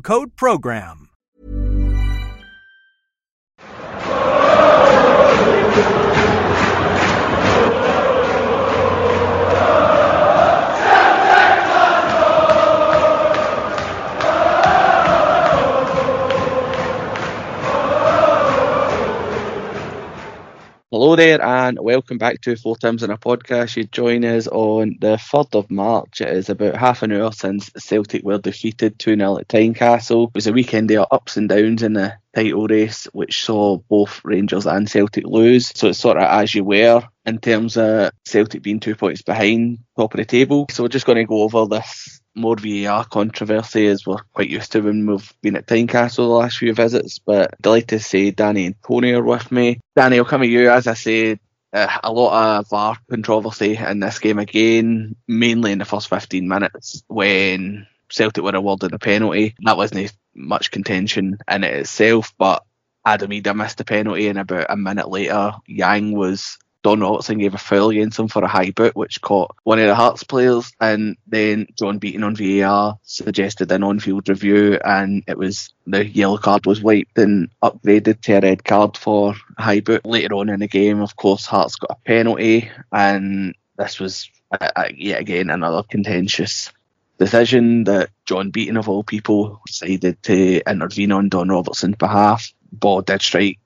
code 0.00 0.34
PROGRAM. 0.34 1.03
Hello 21.04 21.16
there, 21.16 21.44
and 21.44 21.78
welcome 21.78 22.16
back 22.16 22.40
to 22.40 22.56
Four 22.56 22.78
Tims 22.78 23.02
in 23.02 23.10
a 23.10 23.18
Podcast. 23.18 23.76
You 23.76 23.84
join 23.84 24.24
us 24.24 24.46
on 24.46 24.96
the 25.02 25.18
3rd 25.18 25.54
of 25.54 25.70
March. 25.70 26.22
It 26.22 26.30
is 26.30 26.48
about 26.48 26.76
half 26.76 27.02
an 27.02 27.12
hour 27.12 27.30
since 27.30 27.70
Celtic 27.76 28.24
were 28.24 28.38
defeated 28.38 28.98
2 28.98 29.14
0 29.14 29.36
at 29.36 29.46
Tynecastle. 29.46 30.28
It 30.28 30.34
was 30.34 30.46
a 30.46 30.54
weekend 30.54 30.90
of 30.92 31.08
ups 31.10 31.36
and 31.36 31.46
downs 31.46 31.82
in 31.82 31.92
the 31.92 32.14
title 32.34 32.66
race, 32.66 33.04
which 33.12 33.44
saw 33.44 33.76
both 33.76 34.22
Rangers 34.24 34.64
and 34.64 34.88
Celtic 34.88 35.26
lose. 35.26 35.72
So 35.78 35.88
it's 35.88 35.98
sort 35.98 36.16
of 36.16 36.22
as 36.22 36.54
you 36.54 36.64
were 36.64 37.02
in 37.26 37.38
terms 37.38 37.76
of 37.76 38.10
Celtic 38.24 38.62
being 38.62 38.80
two 38.80 38.94
points 38.94 39.20
behind 39.20 39.80
top 39.98 40.14
of 40.14 40.18
the 40.18 40.24
table. 40.24 40.68
So 40.70 40.84
we're 40.84 40.88
just 40.88 41.04
going 41.04 41.18
to 41.18 41.26
go 41.26 41.42
over 41.42 41.66
this 41.66 42.22
more 42.34 42.56
VAR 42.56 43.04
controversy 43.04 43.86
as 43.86 44.06
we're 44.06 44.22
quite 44.32 44.50
used 44.50 44.72
to 44.72 44.80
when 44.80 45.06
we've 45.06 45.32
been 45.40 45.56
at 45.56 45.66
Tynecastle 45.66 46.16
the 46.16 46.22
last 46.22 46.58
few 46.58 46.74
visits. 46.74 47.18
But 47.18 47.54
delighted 47.60 47.88
to 47.90 48.00
say 48.00 48.30
Danny 48.30 48.66
and 48.66 48.74
Tony 48.86 49.12
are 49.12 49.22
with 49.22 49.50
me. 49.52 49.80
Danny, 49.94 50.18
I'll 50.18 50.24
come 50.24 50.42
to 50.42 50.46
you. 50.46 50.70
As 50.70 50.86
I 50.86 50.94
said, 50.94 51.40
uh, 51.72 51.98
a 52.02 52.12
lot 52.12 52.58
of 52.58 52.68
VAR 52.68 52.96
controversy 53.10 53.76
in 53.76 54.00
this 54.00 54.18
game 54.18 54.38
again, 54.38 55.16
mainly 55.26 55.72
in 55.72 55.78
the 55.78 55.84
first 55.84 56.08
15 56.08 56.46
minutes 56.46 57.02
when 57.08 57.86
Celtic 58.10 58.44
were 58.44 58.54
awarded 58.54 58.92
a 58.92 58.98
penalty. 58.98 59.54
That 59.64 59.76
wasn't 59.76 60.12
much 60.34 60.70
contention 60.70 61.38
in 61.50 61.64
it 61.64 61.74
itself, 61.74 62.32
but 62.38 62.64
Adam 63.04 63.30
Idah 63.30 63.54
missed 63.54 63.80
a 63.80 63.84
penalty, 63.84 64.28
and 64.28 64.38
about 64.38 64.66
a 64.70 64.76
minute 64.76 65.10
later, 65.10 65.52
Yang 65.66 66.12
was 66.12 66.58
Don 66.84 67.00
Robertson 67.00 67.38
gave 67.38 67.54
a 67.54 67.58
foul 67.58 67.88
against 67.88 68.18
him 68.18 68.28
for 68.28 68.44
a 68.44 68.48
high 68.48 68.70
boot, 68.70 68.94
which 68.94 69.22
caught 69.22 69.56
one 69.64 69.78
of 69.78 69.86
the 69.86 69.94
Hearts 69.94 70.22
players. 70.22 70.70
And 70.78 71.16
then 71.26 71.66
John 71.78 71.98
Beaton 71.98 72.22
on 72.22 72.36
VAR 72.36 72.98
suggested 73.02 73.72
an 73.72 73.82
on-field 73.82 74.28
review, 74.28 74.78
and 74.84 75.24
it 75.26 75.38
was 75.38 75.72
the 75.86 76.06
yellow 76.06 76.36
card 76.36 76.66
was 76.66 76.82
wiped 76.82 77.16
and 77.16 77.48
upgraded 77.62 78.20
to 78.20 78.34
a 78.34 78.40
red 78.42 78.64
card 78.64 78.98
for 78.98 79.34
high 79.56 79.80
boot. 79.80 80.04
Later 80.04 80.34
on 80.34 80.50
in 80.50 80.60
the 80.60 80.68
game, 80.68 81.00
of 81.00 81.16
course, 81.16 81.46
Hearts 81.46 81.76
got 81.76 81.98
a 81.98 82.06
penalty, 82.06 82.70
and 82.92 83.54
this 83.78 83.98
was 83.98 84.30
uh, 84.52 84.70
uh 84.76 84.88
yet 84.94 85.20
again 85.20 85.48
another 85.48 85.82
contentious 85.82 86.70
decision 87.18 87.84
that 87.84 88.10
John 88.26 88.50
Beaton, 88.50 88.76
of 88.76 88.90
all 88.90 89.04
people, 89.04 89.62
decided 89.66 90.22
to 90.24 90.60
intervene 90.70 91.12
on 91.12 91.30
Don 91.30 91.48
Robertson's 91.48 91.96
behalf. 91.96 92.52
Ball 92.72 93.00
did 93.00 93.22
strike 93.22 93.58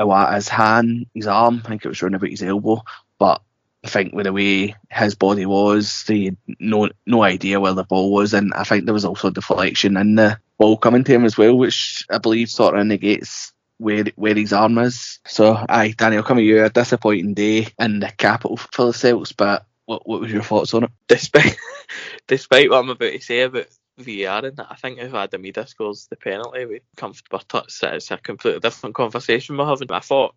Iwata's 0.00 0.48
hand, 0.48 1.06
his 1.14 1.26
arm, 1.26 1.62
I 1.64 1.68
think 1.68 1.84
it 1.84 1.88
was 1.88 2.02
around 2.02 2.14
about 2.14 2.30
his 2.30 2.42
elbow, 2.42 2.82
but 3.18 3.42
I 3.84 3.88
think 3.88 4.14
with 4.14 4.24
the 4.24 4.32
way 4.32 4.74
his 4.90 5.14
body 5.14 5.46
was, 5.46 6.04
he 6.06 6.26
had 6.26 6.36
no 6.58 6.88
no 7.06 7.22
idea 7.22 7.60
where 7.60 7.74
the 7.74 7.84
ball 7.84 8.12
was, 8.12 8.32
and 8.32 8.52
I 8.54 8.64
think 8.64 8.84
there 8.84 8.94
was 8.94 9.04
also 9.04 9.28
a 9.28 9.32
deflection 9.32 9.96
in 9.96 10.14
the 10.14 10.38
ball 10.58 10.76
coming 10.78 11.04
to 11.04 11.12
him 11.12 11.24
as 11.24 11.36
well, 11.36 11.56
which 11.56 12.04
I 12.10 12.18
believe 12.18 12.48
sort 12.48 12.78
of 12.78 12.86
negates 12.86 13.52
where 13.78 14.04
where 14.16 14.34
his 14.34 14.52
arm 14.52 14.78
is. 14.78 15.20
So, 15.26 15.56
aye, 15.68 15.94
Daniel, 15.96 16.22
coming 16.22 16.46
you 16.46 16.64
a 16.64 16.70
disappointing 16.70 17.34
day 17.34 17.68
in 17.78 18.00
the 18.00 18.10
capital 18.16 18.56
for 18.56 18.86
the 18.86 18.94
Celts, 18.94 19.32
but 19.32 19.66
what 19.84 20.08
what 20.08 20.20
was 20.22 20.32
your 20.32 20.42
thoughts 20.42 20.72
on 20.72 20.84
it? 20.84 20.90
Despite 21.06 21.56
despite 22.26 22.70
what 22.70 22.78
I'm 22.78 22.90
about 22.90 23.12
to 23.12 23.20
say 23.20 23.42
about 23.42 23.66
VAR 23.98 24.44
in 24.46 24.54
that. 24.56 24.68
I 24.70 24.74
think 24.74 24.98
if 24.98 25.14
Adam 25.14 25.42
Idah 25.42 25.68
scores 25.68 26.06
the 26.08 26.16
penalty 26.16 26.64
with 26.66 26.82
comfortable 26.96 27.40
touch, 27.40 27.82
it's 27.82 28.10
a 28.10 28.16
completely 28.18 28.60
different 28.60 28.94
conversation 28.94 29.56
we're 29.56 29.66
having. 29.66 29.90
I 29.92 30.00
thought 30.00 30.34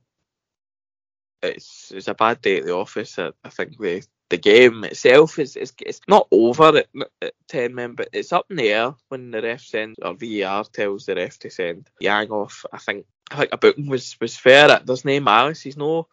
it's 1.41 1.91
it's 1.94 2.07
a 2.07 2.13
bad 2.13 2.41
day 2.41 2.57
at 2.57 2.66
the 2.66 2.75
office. 2.75 3.18
I, 3.18 3.31
I 3.44 3.50
think 3.50 3.78
the 3.78 4.03
the 4.29 4.38
game 4.38 4.84
itself 4.84 5.40
is, 5.40 5.56
is 5.56 5.73
it's 5.79 6.01
not 6.07 6.28
over 6.31 6.78
at, 6.78 6.88
at 7.22 7.34
ten 7.47 7.73
men, 7.73 7.94
but 7.94 8.09
it's 8.12 8.34
up 8.34 8.45
in 8.50 8.57
the 8.57 8.69
air 8.69 8.94
when 9.09 9.31
the 9.31 9.41
ref 9.41 9.62
sends 9.62 9.97
or 10.01 10.13
VAR 10.13 10.66
tells 10.66 11.06
the 11.06 11.16
ref 11.16 11.39
to 11.39 11.50
send 11.50 11.89
Yang 12.00 12.31
off. 12.31 12.66
I 12.72 12.78
think 12.78 13.06
I 13.31 13.38
think 13.38 13.50
a 13.53 13.57
booking 13.57 13.88
was 13.88 14.18
was 14.19 14.38
fair. 14.38 14.79
There's 14.84 15.06
no 15.06 15.19
malice. 15.19 15.62
He's 15.62 15.78
no 15.78 16.07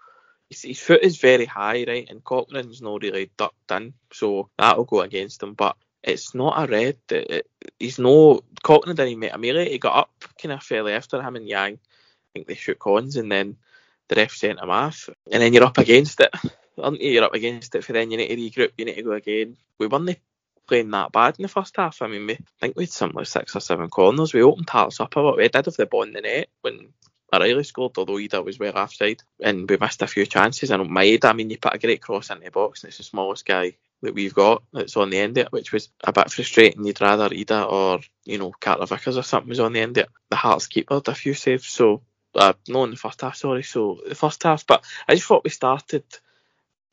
his, 0.48 0.62
his 0.62 0.80
foot 0.80 1.02
is 1.02 1.18
very 1.18 1.46
high, 1.46 1.84
right, 1.86 2.06
and 2.08 2.22
Cochrane's 2.22 2.82
not 2.82 3.02
really 3.02 3.30
ducked 3.36 3.70
in, 3.70 3.94
so 4.12 4.50
that'll 4.58 4.84
go 4.84 5.00
against 5.00 5.42
him. 5.42 5.54
But 5.54 5.76
it's 6.04 6.34
not 6.34 6.62
a 6.62 6.70
red. 6.70 6.96
It, 7.10 7.30
it, 7.30 7.50
he's 7.78 7.98
no 7.98 8.42
Cochrane 8.62 8.96
didn't 8.96 9.18
make 9.18 9.34
a 9.34 9.38
melee. 9.38 9.70
He 9.70 9.78
got 9.78 9.96
up 9.96 10.24
kind 10.40 10.52
of 10.52 10.62
fairly 10.62 10.92
after 10.92 11.20
him 11.20 11.36
and 11.36 11.48
Yang. 11.48 11.74
I 11.74 12.28
think 12.32 12.46
they 12.46 12.54
shook 12.54 12.82
horns 12.82 13.16
and 13.16 13.30
then 13.30 13.56
the 14.08 14.16
ref 14.16 14.32
sent 14.32 14.60
him 14.60 14.70
off. 14.70 15.08
And 15.30 15.42
then 15.42 15.52
you're 15.52 15.64
up 15.64 15.78
against 15.78 16.20
it, 16.20 16.34
aren't 16.78 17.00
you? 17.00 17.10
You're 17.10 17.24
up 17.24 17.34
against 17.34 17.74
it 17.74 17.84
for 17.84 17.92
then 17.92 18.10
you 18.10 18.18
need 18.18 18.28
to 18.28 18.36
regroup. 18.36 18.72
You 18.76 18.84
need 18.84 18.96
to 18.96 19.02
go 19.02 19.12
again. 19.12 19.56
We 19.78 19.86
weren't 19.86 20.18
playing 20.66 20.90
that 20.90 21.12
bad 21.12 21.36
in 21.38 21.42
the 21.42 21.48
first 21.48 21.76
half. 21.76 22.02
I 22.02 22.06
mean, 22.06 22.26
we 22.26 22.38
think 22.60 22.76
we 22.76 22.84
had 22.84 22.90
something 22.90 23.16
like 23.16 23.26
six 23.26 23.54
or 23.56 23.60
seven 23.60 23.88
corners. 23.90 24.32
We 24.32 24.42
opened 24.42 24.68
Hearts 24.68 25.00
up 25.00 25.16
a 25.16 25.20
lot. 25.20 25.36
We 25.36 25.48
did 25.48 25.64
have 25.64 25.74
the 25.74 25.86
ball 25.86 26.02
in 26.02 26.12
the 26.12 26.20
net 26.20 26.48
when 26.62 26.88
O'Riley 27.32 27.64
scored, 27.64 27.98
although 27.98 28.14
Idah 28.14 28.44
was 28.44 28.58
well 28.58 28.76
offside, 28.76 29.22
and 29.40 29.68
we 29.68 29.76
missed 29.76 30.02
a 30.02 30.06
few 30.06 30.26
chances. 30.26 30.70
And 30.70 30.88
Maeda, 30.88 31.26
I 31.26 31.32
mean, 31.32 31.50
you 31.50 31.58
put 31.58 31.74
a 31.74 31.78
great 31.78 32.00
cross 32.00 32.30
into 32.30 32.44
the 32.44 32.50
box, 32.50 32.82
and 32.82 32.88
it's 32.88 32.98
the 32.98 33.04
smallest 33.04 33.44
guy 33.44 33.76
that 34.04 34.14
we've 34.14 34.34
got 34.34 34.62
that's 34.72 34.96
on 34.96 35.10
the 35.10 35.18
end 35.18 35.38
of 35.38 35.46
it, 35.46 35.52
which 35.52 35.72
was 35.72 35.88
a 36.02 36.12
bit 36.12 36.30
frustrating. 36.30 36.84
You'd 36.84 37.00
rather 37.00 37.28
Idah 37.28 37.70
or, 37.70 38.00
you 38.24 38.38
know, 38.38 38.52
Carter 38.60 38.86
Vickers 38.86 39.16
or 39.16 39.22
something 39.22 39.48
was 39.48 39.60
on 39.60 39.72
the 39.72 39.80
end 39.80 39.98
of 39.98 40.04
it. 40.04 40.10
The 40.30 40.36
Hearts 40.36 40.66
keeper 40.66 40.94
had 40.94 41.08
a 41.08 41.14
few 41.14 41.34
saves, 41.34 41.66
so, 41.66 42.02
uh, 42.34 42.54
no, 42.68 42.84
in 42.84 42.90
the 42.90 42.96
first 42.96 43.20
half, 43.20 43.36
sorry, 43.36 43.62
so 43.62 44.00
the 44.06 44.14
first 44.14 44.42
half, 44.42 44.66
but 44.66 44.84
I 45.08 45.14
just 45.14 45.26
thought 45.26 45.44
we 45.44 45.50
started 45.50 46.04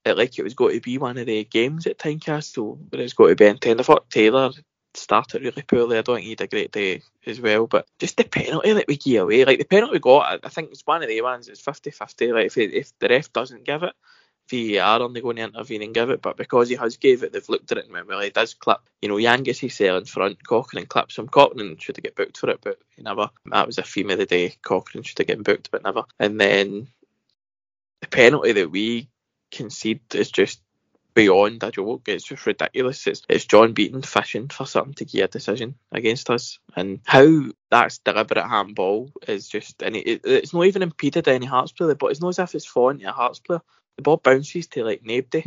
it 0.03 0.17
like 0.17 0.37
it 0.37 0.43
was 0.43 0.53
going 0.53 0.75
to 0.75 0.81
be 0.81 0.97
one 0.97 1.17
of 1.17 1.27
the 1.27 1.43
games 1.43 1.85
at 1.85 1.99
Tynecastle, 1.99 2.77
where 2.89 3.01
it's 3.01 3.13
going 3.13 3.31
to 3.31 3.35
be 3.35 3.45
intense. 3.45 3.79
I 3.79 3.83
thought 3.83 4.09
Taylor 4.09 4.51
started 4.93 5.43
really 5.43 5.61
poorly. 5.61 5.97
I 5.97 6.01
don't 6.01 6.15
think 6.15 6.25
he 6.25 6.31
had 6.31 6.41
a 6.41 6.47
great 6.47 6.71
day 6.71 7.01
as 7.25 7.39
well. 7.39 7.67
But 7.67 7.87
just 7.99 8.17
the 8.17 8.23
penalty 8.23 8.73
that 8.73 8.87
we 8.87 8.97
gave 8.97 9.21
away, 9.21 9.45
like 9.45 9.59
the 9.59 9.65
penalty 9.65 9.93
we 9.93 9.99
got, 9.99 10.39
I 10.43 10.49
think 10.49 10.71
it's 10.71 10.85
one 10.85 11.03
of 11.03 11.09
the 11.09 11.21
ones, 11.21 11.47
it's 11.47 11.61
50 11.61 11.91
50. 11.91 12.31
Like 12.31 12.45
if, 12.47 12.57
if 12.57 12.99
the 12.99 13.09
ref 13.09 13.31
doesn't 13.31 13.65
give 13.65 13.83
it, 13.83 13.93
VAR 14.51 15.01
only 15.01 15.21
going 15.21 15.37
to 15.37 15.43
intervene 15.43 15.81
and 15.81 15.93
give 15.93 16.09
it, 16.09 16.21
but 16.21 16.37
because 16.37 16.69
he 16.69 16.75
has 16.75 16.97
gave 16.97 17.23
it, 17.23 17.31
they've 17.31 17.49
looked 17.49 17.71
at 17.71 17.77
it 17.77 17.85
and 17.85 17.93
went, 17.93 18.07
well, 18.07 18.19
he 18.19 18.29
does 18.29 18.53
clip. 18.53 18.79
You 19.01 19.09
know, 19.09 19.17
Yang 19.17 19.43
gets 19.43 19.59
his 19.59 19.73
cell 19.73 19.97
in 19.97 20.05
front, 20.05 20.45
Cochrane 20.45 20.85
clips 20.85 21.17
him. 21.17 21.27
Cochrane 21.27 21.77
should 21.77 21.97
have 21.97 22.03
get 22.03 22.15
booked 22.15 22.37
for 22.37 22.49
it, 22.49 22.59
but 22.61 22.79
he 22.95 23.01
never. 23.01 23.29
That 23.45 23.67
was 23.67 23.77
a 23.77 23.83
theme 23.83 24.09
of 24.09 24.17
the 24.17 24.25
day. 24.25 24.55
Cochrane 24.61 25.03
should 25.03 25.17
have 25.19 25.27
gotten 25.27 25.43
booked, 25.43 25.71
but 25.71 25.83
never. 25.83 26.03
And 26.19 26.39
then 26.39 26.87
the 28.01 28.07
penalty 28.07 28.51
that 28.53 28.71
we 28.71 29.09
concede 29.51 30.01
is 30.13 30.31
just 30.31 30.61
beyond 31.13 31.63
a 31.63 31.71
joke. 31.71 32.07
It's 32.07 32.23
just 32.23 32.45
ridiculous. 32.45 33.05
It's, 33.07 33.23
it's 33.29 33.45
John 33.45 33.73
Beaton 33.73 34.01
fishing 34.01 34.47
for 34.47 34.65
something 34.65 34.93
to 34.95 35.05
get 35.05 35.25
a 35.25 35.27
decision 35.27 35.75
against 35.91 36.29
us, 36.29 36.59
and 36.75 36.99
how 37.05 37.45
that's 37.69 37.99
deliberate 37.99 38.47
handball 38.47 39.11
is 39.27 39.47
just, 39.47 39.81
and 39.81 39.95
it, 39.95 40.21
it's 40.23 40.53
not 40.53 40.65
even 40.65 40.83
impeded 40.83 41.27
any 41.27 41.45
Hearts 41.45 41.71
player, 41.71 41.95
but 41.95 42.11
it's 42.11 42.21
not 42.21 42.29
as 42.29 42.39
if 42.39 42.55
it's 42.55 42.65
falling 42.65 42.99
to 42.99 43.09
a 43.09 43.11
Hearts 43.11 43.39
player 43.39 43.61
the 44.01 44.03
ball 44.03 44.17
bounces 44.17 44.67
to 44.67 44.83
like 44.83 45.03
nobody. 45.03 45.45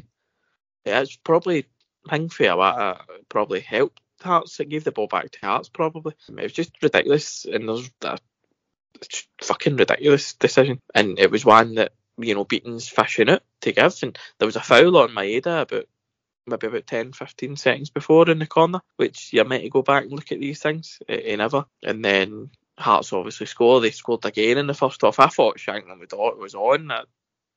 It's 0.85 1.17
probably 1.17 1.67
thing 2.09 2.29
for 2.29 2.45
a 2.45 3.05
probably 3.29 3.61
helped 3.61 4.01
Hearts. 4.21 4.61
It 4.61 4.69
gave 4.69 4.85
the 4.85 4.93
ball 4.93 5.09
back 5.09 5.31
to 5.33 5.41
Hearts 5.41 5.69
probably. 5.69 6.15
It 6.29 6.43
was 6.43 6.53
just 6.53 6.71
ridiculous, 6.83 7.45
and 7.45 7.69
there's 7.69 7.91
a 8.03 8.19
fucking 9.43 9.77
ridiculous 9.77 10.35
decision, 10.35 10.81
and 10.95 11.19
it 11.19 11.31
was 11.31 11.45
one 11.45 11.75
that 11.75 11.93
you 12.17 12.35
know 12.35 12.45
Beaton's 12.45 12.89
fishing 12.89 13.29
it 13.29 13.43
to 13.62 13.73
give, 13.73 13.99
and 14.03 14.17
there 14.39 14.47
was 14.47 14.57
a 14.57 14.61
foul 14.61 14.97
on 14.99 15.11
Maeda 15.11 15.62
about 15.62 15.87
maybe 16.47 16.67
about 16.67 16.87
10, 16.87 17.12
15 17.12 17.57
seconds 17.57 17.91
before 17.91 18.31
in 18.31 18.39
the 18.39 18.47
corner, 18.47 18.81
which 18.97 19.33
you're 19.33 19.47
meant 19.47 19.65
to 19.65 19.71
go 19.71 19.83
back 19.83 20.05
and 20.05 20.12
look 20.12 20.31
at 20.31 20.41
these 20.41 20.61
things. 20.61 21.00
He 21.09 21.35
never, 21.37 21.65
and 21.83 22.05
then 22.05 22.50
Hearts 22.79 23.12
obviously 23.12 23.47
score. 23.47 23.81
They 23.81 23.91
scored 23.91 24.25
again 24.25 24.59
in 24.59 24.67
the 24.69 24.75
first 24.75 25.00
half. 25.03 25.19
I 25.19 25.27
thought 25.27 25.59
Shankland 25.59 26.03
it 26.03 26.39
was 26.39 26.55
on. 26.55 26.89
That 26.89 27.07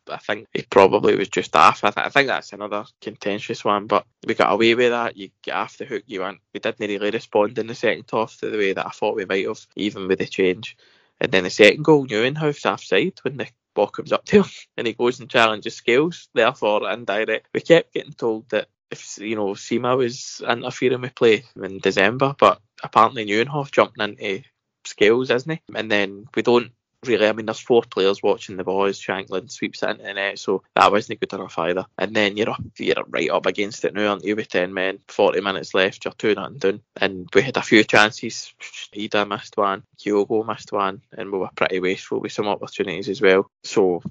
I 0.10 0.18
think 0.18 0.48
he 0.54 0.64
probably 0.64 1.16
was 1.16 1.30
just 1.30 1.56
off. 1.56 1.84
I, 1.84 1.92
th- 1.92 2.06
I 2.06 2.10
think 2.10 2.28
that's 2.28 2.54
another 2.54 2.86
contentious 3.02 3.64
one, 3.64 3.88
but 3.88 4.06
we 4.26 4.34
got 4.34 4.52
away 4.52 4.76
with 4.76 4.92
that. 4.92 5.18
You 5.18 5.30
get 5.42 5.56
off 5.56 5.78
the 5.78 5.86
hook. 5.86 6.04
You 6.08 6.22
went. 6.22 6.40
We 6.54 6.60
didn't 6.60 6.80
really 6.80 7.12
respond 7.12 7.58
in 7.58 7.68
the 7.68 7.76
second 7.76 8.06
half 8.12 8.38
to 8.38 8.50
the 8.50 8.58
way 8.58 8.74
that 8.74 8.86
I 8.86 8.92
thought 8.92 9.16
we 9.16 9.26
might 9.26 9.48
have, 9.48 9.66
even 9.76 10.08
with 10.08 10.20
the 10.20 10.26
change. 10.26 10.78
And 11.20 11.32
then 11.32 11.44
the 11.44 11.50
second 11.50 11.84
goal, 11.84 12.06
Nieuwenhof 12.08 12.66
offside 12.66 13.20
when 13.24 13.38
the 13.38 13.48
ball 13.74 13.88
comes 13.88 14.12
up 14.12 14.26
to 14.26 14.44
him 14.44 14.50
and 14.78 14.88
he 14.88 14.94
goes 14.94 15.20
and 15.20 15.30
challenges 15.30 15.76
Scales. 15.76 16.30
Therefore, 16.34 16.90
indirect. 16.90 17.48
We 17.54 17.62
kept 17.62 17.94
getting 17.94 18.14
told 18.14 18.50
that 18.50 18.68
if 18.92 19.18
you 19.18 19.36
know 19.36 19.50
Sima 19.50 19.98
was 19.98 20.42
interfering 20.48 21.02
with 21.02 21.16
play 21.16 21.44
in 21.62 21.80
December, 21.80 22.36
but 22.38 22.62
apparently 22.84 23.26
Nieuwenhof 23.26 23.72
jumping 23.72 24.16
into 24.18 24.44
Scales, 24.86 25.30
isn't 25.30 25.52
he? 25.52 25.62
And 25.76 25.92
then 25.92 26.28
we 26.36 26.42
don't 26.42 26.72
really. 27.08 27.28
I 27.28 27.32
mean, 27.34 27.46
there's 27.46 27.60
four 27.60 27.84
players 27.84 28.22
watching 28.22 28.58
the 28.58 28.64
boys. 28.64 29.00
Shankland 29.00 29.52
sweeps 29.52 29.84
it 29.84 29.90
into 29.90 30.04
the 30.04 30.14
net, 30.14 30.40
so 30.40 30.64
that 30.76 30.92
wasn't 30.92 31.20
good 31.20 31.34
enough 31.34 31.58
either. 31.58 31.86
And 31.98 32.16
then 32.16 32.38
you're 32.38 32.50
up, 32.50 32.62
you're 32.78 33.04
right 33.08 33.30
up 33.30 33.46
against 33.46 33.86
it 33.86 33.94
now, 33.94 34.10
aren't 34.10 34.26
you? 34.26 34.36
With 34.36 34.50
ten 34.50 34.74
men, 34.74 35.00
40 35.08 35.42
minutes 35.42 35.74
left, 35.74 36.06
you're 36.06 36.14
two 36.14 36.36
nothing 36.36 36.58
down. 36.58 36.82
And 37.00 37.28
we 37.34 37.42
had 37.42 37.58
a 37.58 37.62
few 37.62 37.84
chances. 37.84 38.54
Idah 38.96 39.28
missed 39.28 39.58
one, 39.58 39.84
Kyogo 40.00 40.46
missed 40.46 40.72
one, 40.72 41.02
and 41.18 41.32
we 41.32 41.40
were 41.40 41.50
pretty 41.56 41.80
wasteful 41.80 42.20
with 42.20 42.32
some 42.32 42.48
opportunities 42.48 43.10
as 43.10 43.22
well. 43.22 43.50
So 43.64 44.02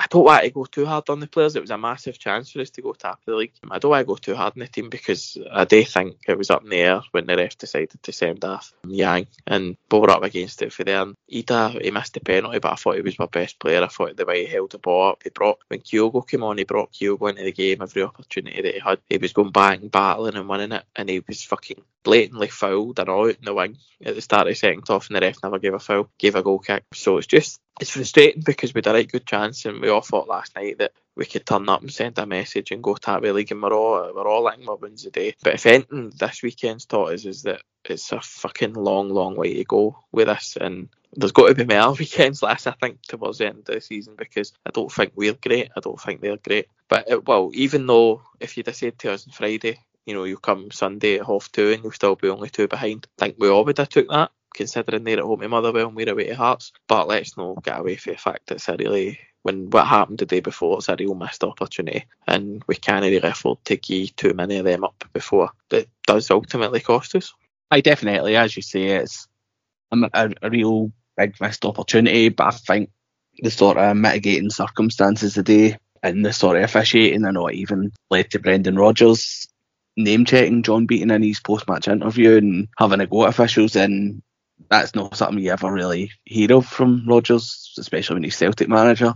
I 0.00 0.06
don't 0.08 0.24
want 0.24 0.42
to 0.44 0.50
go 0.50 0.64
too 0.64 0.86
hard 0.86 1.10
on 1.10 1.20
the 1.20 1.26
players. 1.26 1.56
It 1.56 1.60
was 1.60 1.70
a 1.70 1.76
massive 1.76 2.18
chance 2.18 2.50
for 2.50 2.60
us 2.60 2.70
to 2.70 2.80
go 2.80 2.94
top 2.94 3.18
of 3.18 3.26
the 3.26 3.36
league. 3.36 3.52
I 3.70 3.78
don't 3.78 3.90
want 3.90 4.00
to 4.00 4.06
go 4.06 4.16
too 4.16 4.34
hard 4.34 4.54
on 4.54 4.60
the 4.60 4.66
team 4.66 4.88
because 4.88 5.36
I 5.52 5.66
do 5.66 5.84
think 5.84 6.16
it 6.26 6.38
was 6.38 6.48
up 6.48 6.64
in 6.64 6.70
the 6.70 6.78
air 6.78 7.02
when 7.10 7.26
the 7.26 7.36
ref 7.36 7.58
decided 7.58 8.02
to 8.02 8.10
send 8.10 8.42
off 8.42 8.72
Yang 8.88 9.26
and 9.46 9.76
were 9.90 10.10
up 10.10 10.22
against 10.22 10.62
it 10.62 10.72
for 10.72 10.84
them. 10.84 11.16
Idah, 11.30 11.82
he 11.82 11.90
missed 11.90 12.14
the 12.14 12.20
penalty, 12.20 12.60
but 12.60 12.72
I 12.72 12.76
thought 12.76 12.96
he 12.96 13.02
was 13.02 13.18
my 13.18 13.26
best 13.26 13.58
player. 13.58 13.82
I 13.82 13.88
thought 13.88 14.16
the 14.16 14.24
way 14.24 14.46
he 14.46 14.50
held 14.50 14.70
the 14.70 14.78
ball 14.78 15.10
up, 15.10 15.22
he 15.22 15.28
brought 15.28 15.58
when 15.68 15.80
Kyogo 15.80 16.26
came 16.26 16.44
on, 16.44 16.56
he 16.56 16.64
brought 16.64 16.92
Kyogo 16.92 17.28
into 17.28 17.42
the 17.42 17.52
game 17.52 17.82
every 17.82 18.02
opportunity 18.02 18.62
that 18.62 18.74
he 18.74 18.80
had. 18.80 19.00
He 19.10 19.18
was 19.18 19.34
going 19.34 19.52
back 19.52 19.82
and 19.82 19.90
battling 19.90 20.36
and 20.36 20.48
winning 20.48 20.72
it, 20.72 20.84
and 20.96 21.10
he 21.10 21.22
was 21.28 21.42
fucking 21.42 21.82
blatantly 22.02 22.48
fouled 22.48 22.98
and 22.98 23.08
all 23.10 23.28
out 23.28 23.36
in 23.36 23.44
the 23.44 23.52
wing 23.52 23.76
at 24.02 24.14
the 24.14 24.22
start 24.22 24.46
of 24.46 24.52
the 24.52 24.54
second 24.54 24.84
half, 24.88 25.08
and 25.08 25.16
the 25.16 25.20
ref 25.20 25.42
never 25.42 25.58
gave 25.58 25.74
a 25.74 25.78
foul, 25.78 26.08
gave 26.18 26.34
a 26.34 26.42
goal 26.42 26.58
kick. 26.58 26.84
So 26.94 27.18
it's 27.18 27.26
just 27.26 27.60
it's 27.80 27.90
frustrating 27.90 28.42
because 28.44 28.74
we 28.74 28.78
had 28.78 28.88
a 28.88 28.92
right 28.92 29.10
good 29.10 29.26
chance, 29.26 29.64
and 29.64 29.80
we 29.80 29.88
all 29.88 30.02
thought 30.02 30.28
last 30.28 30.54
night 30.54 30.78
that 30.78 30.92
we 31.16 31.24
could 31.24 31.46
turn 31.46 31.68
up 31.68 31.80
and 31.80 31.92
send 31.92 32.18
a 32.18 32.26
message 32.26 32.70
and 32.70 32.82
go 32.82 32.94
tap 32.94 33.22
the 33.22 33.32
league, 33.32 33.50
and 33.50 33.62
we're 33.62 33.72
all 33.72 34.12
we're 34.14 34.28
all 34.28 34.42
letting 34.42 34.68
our 34.68 34.76
wins 34.76 35.06
a 35.06 35.10
day. 35.10 35.34
But 35.42 35.54
if 35.54 35.66
anything, 35.66 36.12
this 36.18 36.42
weekend's 36.42 36.86
taught 36.86 37.14
us 37.14 37.24
is 37.24 37.42
that 37.42 37.62
it's 37.84 38.12
a 38.12 38.20
fucking 38.20 38.74
long, 38.74 39.08
long 39.08 39.36
way 39.36 39.54
to 39.54 39.64
go 39.64 39.98
with 40.12 40.28
us 40.28 40.56
and 40.60 40.88
there's 41.16 41.32
got 41.32 41.48
to 41.48 41.54
be 41.54 41.64
more 41.64 41.92
weekends 41.98 42.42
less, 42.42 42.66
I 42.66 42.72
think, 42.72 43.02
towards 43.02 43.38
the 43.38 43.46
end 43.46 43.60
of 43.60 43.64
the 43.64 43.80
season 43.80 44.14
because 44.16 44.52
I 44.66 44.70
don't 44.70 44.92
think 44.92 45.12
we're 45.16 45.34
great. 45.34 45.70
I 45.76 45.80
don't 45.80 46.00
think 46.00 46.20
they're 46.20 46.36
great. 46.36 46.68
But 46.88 47.08
it, 47.08 47.26
well, 47.26 47.50
even 47.54 47.86
though 47.86 48.22
if 48.38 48.56
you'd 48.56 48.66
have 48.66 48.76
said 48.76 48.98
to 49.00 49.12
us 49.12 49.26
on 49.26 49.32
Friday, 49.32 49.80
you 50.06 50.14
know, 50.14 50.24
you 50.24 50.36
come 50.36 50.70
Sunday 50.70 51.18
at 51.18 51.26
half 51.26 51.50
two 51.52 51.72
and 51.72 51.82
you'll 51.82 51.92
still 51.92 52.16
be 52.16 52.28
only 52.28 52.48
two 52.48 52.68
behind, 52.68 53.06
I 53.18 53.24
think 53.24 53.36
we 53.38 53.48
all 53.48 53.64
would 53.64 53.78
have 53.78 53.88
took 53.88 54.08
that 54.08 54.30
considering 54.54 55.04
they're 55.04 55.18
at 55.18 55.24
home 55.24 55.40
to 55.40 55.48
Motherwell 55.48 55.88
and 55.88 55.96
we're 55.96 56.10
away 56.10 56.26
to 56.26 56.34
Hearts. 56.34 56.72
But 56.88 57.08
let's 57.08 57.36
not 57.36 57.64
get 57.64 57.80
away 57.80 57.96
from 57.96 58.14
the 58.14 58.18
fact 58.18 58.46
that 58.46 58.56
it's 58.56 58.68
a 58.68 58.76
really 58.76 59.18
when 59.42 59.70
what 59.70 59.86
happened 59.86 60.18
the 60.18 60.26
day 60.26 60.40
before 60.40 60.76
it's 60.76 60.88
a 60.88 60.96
real 60.98 61.14
missed 61.14 61.42
opportunity 61.44 62.04
and 62.26 62.62
we 62.66 62.76
can't 62.76 63.02
really 63.02 63.16
afford 63.16 63.64
to 63.64 63.76
give 63.76 64.14
too 64.16 64.34
many 64.34 64.58
of 64.58 64.66
them 64.66 64.84
up 64.84 65.02
before 65.14 65.50
it 65.70 65.88
does 66.06 66.30
ultimately 66.30 66.80
cost 66.80 67.14
us. 67.14 67.32
I 67.70 67.80
definitely, 67.80 68.36
as 68.36 68.54
you 68.54 68.62
say, 68.62 68.82
it's 68.82 69.28
a, 69.92 69.96
a, 70.12 70.30
a 70.42 70.50
real 70.50 70.92
big 71.16 71.40
missed 71.40 71.64
opportunity, 71.64 72.28
but 72.28 72.48
I 72.48 72.50
think 72.50 72.90
the 73.38 73.50
sort 73.50 73.78
of 73.78 73.96
mitigating 73.96 74.50
circumstances 74.50 75.34
today 75.34 75.78
and 76.02 76.24
the 76.24 76.32
sort 76.32 76.56
of 76.56 76.64
officiating 76.64 77.24
are 77.24 77.32
not 77.32 77.54
even 77.54 77.92
led 78.10 78.30
to 78.30 78.38
Brendan 78.38 78.76
Rodgers 78.76 79.48
name 79.96 80.24
checking 80.24 80.62
John 80.62 80.86
Beaton 80.86 81.10
in 81.10 81.22
his 81.22 81.40
post 81.40 81.68
match 81.68 81.88
interview 81.88 82.36
and 82.36 82.68
having 82.78 83.00
a 83.00 83.06
go 83.06 83.24
at 83.24 83.30
officials 83.30 83.76
and 83.76 84.22
that's 84.68 84.94
not 84.94 85.16
something 85.16 85.42
you 85.42 85.52
ever 85.52 85.72
really 85.72 86.10
hear 86.24 86.52
of 86.54 86.66
from 86.66 87.04
Rodgers, 87.06 87.74
especially 87.78 88.14
when 88.14 88.24
he's 88.24 88.36
Celtic 88.36 88.68
manager. 88.68 89.14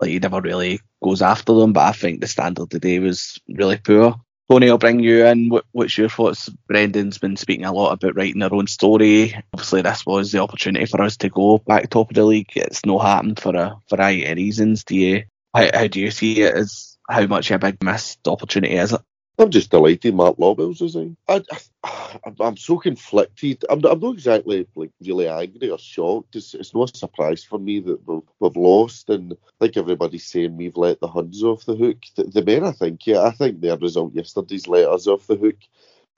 Like 0.00 0.10
he 0.10 0.18
never 0.18 0.40
really 0.40 0.80
goes 1.02 1.22
after 1.22 1.54
them, 1.54 1.72
but 1.72 1.88
I 1.88 1.92
think 1.92 2.20
the 2.20 2.26
standard 2.26 2.70
today 2.70 2.98
was 2.98 3.40
really 3.48 3.78
poor. 3.78 4.16
Tony, 4.48 4.70
I'll 4.70 4.78
bring 4.78 5.00
you 5.00 5.26
in. 5.26 5.48
What, 5.48 5.64
what's 5.72 5.98
your 5.98 6.08
thoughts? 6.08 6.48
Brendan's 6.68 7.18
been 7.18 7.36
speaking 7.36 7.64
a 7.64 7.72
lot 7.72 7.92
about 7.92 8.14
writing 8.14 8.38
their 8.38 8.54
own 8.54 8.68
story. 8.68 9.34
Obviously, 9.52 9.82
this 9.82 10.06
was 10.06 10.30
the 10.30 10.38
opportunity 10.38 10.86
for 10.86 11.02
us 11.02 11.16
to 11.18 11.28
go 11.28 11.58
back 11.58 11.90
top 11.90 12.10
of 12.10 12.14
the 12.14 12.24
league. 12.24 12.52
It's 12.54 12.86
not 12.86 13.04
happened 13.04 13.40
for 13.40 13.56
a 13.56 13.76
variety 13.90 14.24
of 14.26 14.36
reasons. 14.36 14.84
Do 14.84 14.94
you? 14.94 15.24
How, 15.52 15.68
how 15.74 15.86
do 15.88 16.00
you 16.00 16.12
see 16.12 16.42
it? 16.42 16.54
As 16.54 16.96
how 17.08 17.26
much 17.26 17.50
a 17.50 17.58
big 17.58 17.82
missed 17.82 18.28
opportunity 18.28 18.76
is 18.76 18.92
it? 18.92 19.00
I'm 19.38 19.50
just 19.50 19.70
delighted 19.70 20.14
Mark 20.14 20.38
Lawwell's 20.38 20.80
resign. 20.80 21.16
I, 21.28 21.42
I, 21.84 22.10
I'm 22.40 22.56
so 22.56 22.78
conflicted. 22.78 23.64
I'm, 23.70 23.84
I'm 23.84 24.00
not 24.00 24.14
exactly 24.14 24.66
like 24.76 24.92
really 25.02 25.28
angry 25.28 25.70
or 25.70 25.78
shocked. 25.78 26.36
It's, 26.36 26.54
it's 26.54 26.74
no 26.74 26.86
surprise 26.86 27.44
for 27.44 27.58
me 27.58 27.80
that 27.80 28.06
we've, 28.08 28.22
we've 28.40 28.56
lost, 28.56 29.10
and 29.10 29.36
like 29.60 29.76
everybody's 29.76 30.26
saying, 30.26 30.56
we've 30.56 30.78
let 30.78 31.00
the 31.00 31.08
Huns 31.08 31.44
off 31.44 31.66
the 31.66 31.76
hook. 31.76 31.98
The, 32.16 32.24
the 32.24 32.44
men, 32.44 32.64
I 32.64 32.72
think, 32.72 33.06
yeah, 33.06 33.22
I 33.22 33.32
think 33.32 33.60
their 33.60 33.76
result 33.76 34.14
yesterday's 34.14 34.68
let 34.68 34.88
us 34.88 35.06
off 35.06 35.26
the 35.26 35.36
hook. 35.36 35.56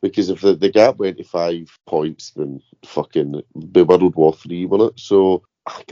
Because 0.01 0.31
if 0.31 0.43
the, 0.43 0.55
the 0.55 0.71
gap 0.71 0.99
went 0.99 1.19
to 1.19 1.25
five 1.25 1.77
points, 1.87 2.31
then 2.33 2.63
fucking 2.85 3.43
be 3.73 3.83
World 3.83 4.15
War 4.15 4.33
Three, 4.33 4.67
wasn't 4.67 4.93
it? 4.93 5.01
So 5.01 5.43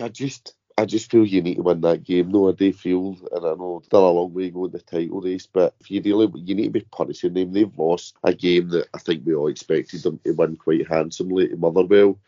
I 0.01 0.09
just 0.11 0.55
I 0.79 0.85
just 0.85 1.11
feel 1.11 1.25
you 1.25 1.41
need 1.41 1.55
to 1.57 1.63
win 1.63 1.81
that 1.83 2.05
game. 2.05 2.31
No, 2.31 2.51
I 2.51 2.53
do 2.53 2.71
feel, 2.71 3.17
and 3.33 3.47
I 3.47 3.55
know 3.55 3.81
still 3.83 4.09
a 4.09 4.11
long 4.11 4.35
way 4.35 4.45
to 4.45 4.51
go 4.51 4.65
in 4.67 4.73
the 4.73 4.81
title 4.81 5.23
race, 5.23 5.47
but 5.47 5.75
if 5.81 5.91
you 5.91 6.03
really, 6.03 6.31
you 6.35 6.55
need 6.55 6.65
to 6.65 6.71
be 6.71 6.87
punishing 6.93 7.33
them. 7.33 7.53
They've 7.53 7.79
lost 7.79 8.17
a 8.23 8.35
game 8.35 8.69
that 8.71 8.89
I 8.93 8.99
think 8.99 9.25
we 9.25 9.35
all 9.35 9.49
expected 9.49 10.03
them 10.03 10.21
to 10.25 10.33
win 10.33 10.57
quite 10.57 10.87
handsomely 10.87 11.49
to 11.49 11.57
Motherwell. 11.57 12.19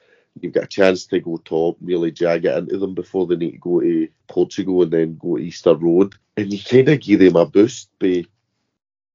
You've 0.41 0.55
got 0.55 0.65
a 0.65 0.69
chance 0.69 1.05
to 1.06 1.21
go 1.21 1.37
top, 1.39 1.77
really 1.83 2.11
jag 2.11 2.47
it 2.47 2.56
into 2.56 2.79
them 2.79 2.95
before 2.95 3.27
they 3.27 3.37
need 3.37 3.53
to 3.53 3.59
go 3.59 3.81
to 3.81 4.09
Portugal 4.29 4.83
and 4.83 4.93
then 4.93 5.19
go 5.19 5.37
to 5.37 5.43
Easter 5.43 5.75
Road. 5.75 6.15
And 6.37 6.50
you 6.50 6.59
kind 6.62 6.89
of 6.89 7.00
give 7.00 7.21
them 7.21 7.37
a 7.37 7.45
boost 7.45 7.91
by 7.99 8.25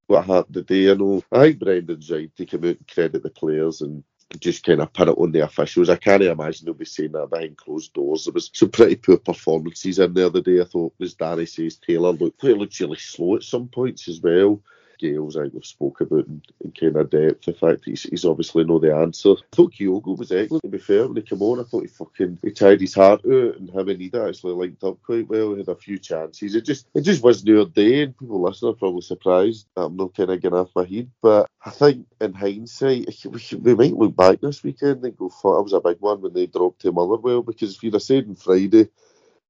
what 0.06 0.26
happened 0.26 0.54
today. 0.54 0.90
I 0.92 0.94
know, 0.94 1.22
I 1.32 1.40
think 1.40 1.58
Brendan's 1.58 2.10
right 2.10 2.30
to 2.36 2.46
come 2.46 2.60
out 2.60 2.76
and 2.76 2.88
credit 2.88 3.22
the 3.22 3.30
players 3.30 3.80
and 3.80 4.04
just 4.40 4.64
kind 4.64 4.80
of 4.80 4.92
put 4.92 5.08
it 5.08 5.18
on 5.18 5.32
the 5.32 5.40
officials. 5.40 5.88
I 5.88 5.96
can't 5.96 6.22
imagine 6.22 6.64
they'll 6.64 6.74
be 6.74 6.84
saying 6.84 7.12
that 7.12 7.30
behind 7.30 7.56
closed 7.56 7.92
doors. 7.92 8.24
There 8.24 8.32
was 8.32 8.50
some 8.52 8.70
pretty 8.70 8.96
poor 8.96 9.16
performances 9.16 9.98
in 9.98 10.14
the 10.14 10.26
other 10.26 10.40
day. 10.40 10.60
I 10.60 10.64
thought, 10.64 10.94
as 11.00 11.14
Danny 11.14 11.46
says, 11.46 11.76
Taylor 11.76 12.12
looked, 12.12 12.42
looked 12.42 12.80
really 12.80 12.98
slow 12.98 13.36
at 13.36 13.42
some 13.42 13.68
points 13.68 14.08
as 14.08 14.20
well. 14.20 14.60
Gales, 14.98 15.36
I 15.36 15.48
spoke 15.62 16.00
about 16.00 16.26
in, 16.26 16.42
in 16.64 16.72
kind 16.72 16.96
of 16.96 17.10
depth. 17.10 17.44
The 17.44 17.52
fact 17.52 17.84
he's, 17.84 18.04
he's 18.04 18.24
obviously 18.24 18.64
know 18.64 18.78
the 18.78 18.94
answer. 18.94 19.32
I 19.32 19.56
thought 19.56 19.74
Kyogo 19.74 20.16
was 20.16 20.32
excellent, 20.32 20.62
to 20.62 20.68
be 20.68 20.78
fair. 20.78 21.06
When 21.06 21.16
he 21.16 21.22
came 21.22 21.42
on, 21.42 21.60
I 21.60 21.64
thought 21.64 21.82
he 21.82 21.88
fucking 21.88 22.38
he 22.42 22.50
tied 22.50 22.80
his 22.80 22.94
heart 22.94 23.20
out 23.24 23.56
and 23.56 23.70
him 23.70 23.88
and 23.88 24.00
Idah 24.00 24.28
actually 24.28 24.54
linked 24.54 24.84
up 24.84 25.02
quite 25.02 25.28
well. 25.28 25.52
He 25.52 25.58
had 25.58 25.68
a 25.68 25.76
few 25.76 25.98
chances. 25.98 26.54
It 26.54 26.64
just 26.64 26.86
it 26.94 27.02
just 27.02 27.22
wasn't 27.22 27.58
our 27.58 27.64
day, 27.66 28.02
and 28.02 28.16
people 28.16 28.42
listening 28.42 28.72
are 28.72 28.76
probably 28.76 29.02
surprised 29.02 29.66
that 29.76 29.82
I'm 29.82 29.96
not 29.96 30.14
kind 30.14 30.30
of 30.30 30.40
getting 30.40 30.58
off 30.58 30.70
my 30.74 30.84
head. 30.84 31.10
But 31.22 31.48
I 31.64 31.70
think 31.70 32.06
in 32.20 32.34
hindsight, 32.34 33.08
we, 33.24 33.58
we 33.58 33.74
might 33.74 33.96
look 33.96 34.16
back 34.16 34.40
this 34.40 34.62
weekend 34.62 35.04
and 35.04 35.16
go, 35.16 35.28
that 35.28 35.62
was 35.62 35.72
a 35.72 35.80
big 35.80 35.98
one 36.00 36.20
when 36.20 36.32
they 36.32 36.46
dropped 36.46 36.82
to 36.82 36.92
Motherwell 36.92 37.42
because 37.42 37.74
if 37.74 37.82
you'd 37.82 37.94
have 37.94 38.02
said 38.02 38.26
on 38.28 38.34
Friday, 38.34 38.88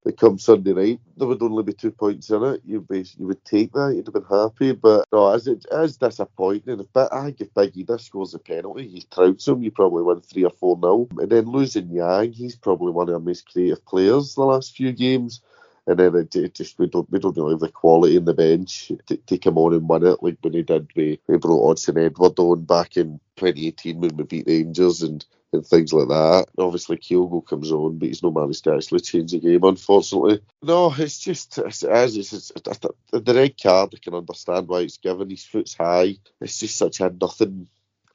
that 0.05 0.19
come 0.19 0.39
Sunday 0.39 0.73
night, 0.73 1.01
there 1.17 1.27
would 1.27 1.43
only 1.43 1.63
be 1.63 1.73
two 1.73 1.91
points 1.91 2.31
in 2.31 2.43
it. 2.45 2.61
You'd 2.65 2.87
be, 2.89 3.05
you 3.19 3.27
would 3.27 3.45
take 3.45 3.73
that. 3.73 3.95
You'd 3.95 4.07
have 4.07 4.15
been 4.15 4.25
happy. 4.25 4.73
But 4.73 5.07
no, 5.13 5.33
as 5.33 5.47
it 5.47 5.65
as 5.73 5.97
disappointing. 5.97 6.87
But 6.93 7.13
I 7.13 7.25
think 7.25 7.41
if 7.41 7.55
Big 7.55 7.75
Idah 7.75 8.01
scores 8.01 8.35
a 8.35 8.39
penalty, 8.39 8.87
he 8.87 9.03
trouts 9.11 9.49
him. 9.49 9.63
You 9.63 9.71
probably 9.71 10.03
win 10.03 10.21
three 10.21 10.45
or 10.45 10.51
four 10.51 10.79
nil. 10.81 11.09
And 11.19 11.31
then 11.31 11.47
losing 11.47 11.91
Yang, 11.91 12.33
he's 12.33 12.57
probably 12.57 12.93
one 12.93 13.09
of 13.09 13.15
our 13.15 13.21
most 13.21 13.51
creative 13.51 13.85
players 13.87 14.35
the 14.35 14.43
last 14.43 14.77
few 14.77 14.93
games. 14.93 15.41
And 15.87 15.99
then 15.99 16.15
it, 16.17 16.35
it, 16.35 16.55
just 16.55 16.79
we 16.79 16.87
don't 16.87 17.11
we 17.11 17.19
don't 17.19 17.37
really 17.37 17.53
have 17.53 17.61
the 17.61 17.69
quality 17.69 18.17
in 18.17 18.25
the 18.25 18.35
bench 18.35 18.91
to, 19.07 19.17
to 19.17 19.39
come 19.39 19.59
on 19.59 19.75
and 19.75 19.89
win 19.89 20.07
it 20.07 20.23
like 20.23 20.39
when 20.41 20.55
he 20.55 20.63
did. 20.63 20.89
We, 20.97 21.21
we 21.27 21.37
brought 21.37 21.77
Odsonne 21.77 22.07
Edouard 22.07 22.39
on 22.39 22.65
back 22.65 22.97
in 22.97 23.21
2018 23.37 24.01
when 24.01 24.17
we 24.17 24.25
beat 24.25 24.47
the 24.47 24.63
Rangers 24.63 25.03
and 25.03 25.25
and 25.55 25.67
things 25.67 25.93
like 25.93 26.09
that. 26.09 26.47
Obviously, 26.59 26.97
Kyogo 26.97 27.47
comes 27.47 27.73
on, 27.73 27.99
but 27.99 28.09
he's 28.09 28.23
not 28.23 28.35
managed 28.35 28.65
to 28.65 28.75
actually 28.75 29.01
change 29.01 29.33
the 29.33 29.39
game, 29.39 29.63
unfortunately. 29.63 30.41
No, 30.63 30.93
it's 30.97 31.19
just 31.19 31.59
as 31.59 31.83
it's, 32.17 32.33
it's, 32.33 32.53
it's, 32.55 32.79
the 33.13 33.35
red 33.35 33.61
card. 33.61 33.95
I 33.95 33.99
can 34.03 34.15
understand 34.15 34.69
why 34.69 34.81
it's 34.81 34.99
given. 34.99 35.31
His 35.31 35.45
foot's 35.45 35.75
high. 35.75 36.17
It's 36.41 36.59
just 36.59 36.77
such 36.77 37.01
a 37.01 37.11
nothing 37.11 37.69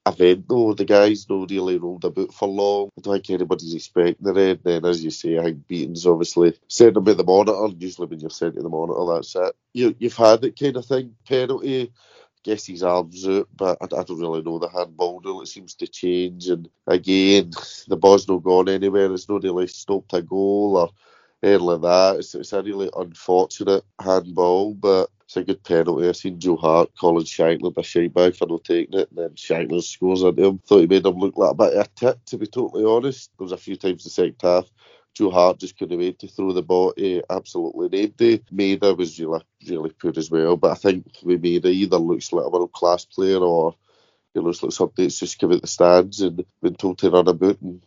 event 0.09 0.45
though. 0.47 0.73
The 0.73 0.85
guys 0.85 1.29
no 1.29 1.45
really 1.49 1.77
rolled 1.77 2.05
about 2.05 2.33
for 2.33 2.47
long. 2.47 2.89
I 2.97 3.01
don't 3.01 3.13
think 3.15 3.29
anybody's 3.29 3.75
expecting 3.75 4.37
it. 4.37 4.63
Then, 4.63 4.85
as 4.85 5.03
you 5.03 5.11
say, 5.11 5.37
I 5.37 5.43
think 5.43 5.67
Beaton's 5.67 6.05
obviously 6.05 6.53
sent 6.67 6.97
him 6.97 7.07
at 7.07 7.17
the 7.17 7.23
monitor. 7.23 7.75
Usually, 7.77 8.07
when 8.07 8.19
you're 8.19 8.29
sent 8.29 8.55
to 8.55 8.61
the 8.61 8.69
monitor, 8.69 9.15
that's 9.15 9.35
it. 9.35 9.55
You, 9.73 9.95
you've 9.99 10.17
had 10.17 10.41
that 10.41 10.59
kind 10.59 10.77
of 10.77 10.85
thing. 10.85 11.15
Penalty 11.27 11.91
guess 12.43 12.65
his 12.65 12.83
arms 12.83 13.27
out, 13.27 13.49
but 13.55 13.77
I, 13.81 13.85
I, 13.85 14.03
don't 14.03 14.19
really 14.19 14.41
know 14.41 14.59
the 14.59 14.69
handball 14.69 15.19
rule. 15.19 15.41
It 15.41 15.47
seems 15.47 15.75
to 15.75 15.87
change, 15.87 16.47
and 16.47 16.69
again, 16.87 17.51
the 17.87 17.97
ball's 17.97 18.27
not 18.27 18.43
gone 18.43 18.69
anywhere. 18.69 19.13
It's 19.13 19.29
not 19.29 19.43
really 19.43 19.67
stopped 19.67 20.13
a 20.13 20.21
goal, 20.21 20.77
or 20.77 20.89
anything 21.43 21.65
like 21.65 21.81
that. 21.81 22.15
It's, 22.17 22.35
it's 22.35 22.53
a 22.53 22.63
really 22.63 22.89
unfortunate 22.95 23.83
handball, 24.01 24.73
but 24.73 25.09
it's 25.29 25.37
a 25.37 25.43
good 25.43 25.63
penalty. 25.63 26.09
I 26.09 26.11
seen 26.13 26.39
Joe 26.39 26.55
Hart 26.55 26.89
calling 26.99 27.23
Shankland 27.23 27.77
a 27.77 27.83
shite 27.83 28.11
bag 28.15 28.35
for 28.35 28.47
not 28.47 28.63
taking 28.63 28.99
it, 28.99 29.09
and 29.11 29.19
then 29.19 29.29
Shankland 29.35 29.83
scores 29.83 30.23
into 30.23 30.43
him. 30.43 30.57
Thought 30.57 30.79
he 30.79 30.87
made 30.87 31.05
him 31.05 31.19
look 31.19 31.37
like 31.37 31.51
a 31.51 31.53
bit 31.53 31.73
of 31.75 31.85
a 31.85 31.89
tit, 31.95 32.25
to 32.25 32.37
be 32.39 32.47
totally 32.47 32.83
honest. 32.83 33.29
There 33.37 33.45
was 33.45 33.51
a 33.51 33.57
few 33.57 33.75
times 33.75 34.03
the 34.03 34.09
second 34.09 34.37
half. 34.41 34.67
Joe 35.13 35.29
Hart 35.29 35.59
just 35.59 35.77
couldn't 35.77 35.99
wait 35.99 36.17
to 36.17 36.27
throw 36.27 36.51
the 36.51 36.63
ball 36.63 36.93
to 36.93 37.21
absolutely 37.29 37.89
nobody. 37.89 38.39
Maeda 38.51 38.97
was 38.97 39.19
really, 39.19 39.43
really 39.67 39.91
poor 39.91 40.13
as 40.17 40.31
well, 40.31 40.57
but 40.57 40.71
I 40.71 40.75
think 40.75 41.05
with 41.21 41.43
Maeda 41.43 41.65
either 41.65 41.97
looks 41.97 42.33
like 42.33 42.45
a 42.45 42.49
world 42.49 42.71
class 42.71 43.05
player 43.05 43.37
or 43.37 43.75
he 44.33 44.39
looks 44.39 44.63
like 44.63 44.71
somebody 44.71 45.03
that's 45.03 45.19
just 45.19 45.37
come 45.37 45.51
out 45.51 45.61
the 45.61 45.67
stands 45.67 46.21
and 46.21 46.43
been 46.63 46.73
told 46.73 46.97
to 46.99 47.11
run 47.11 47.27
about 47.27 47.61
and 47.61 47.83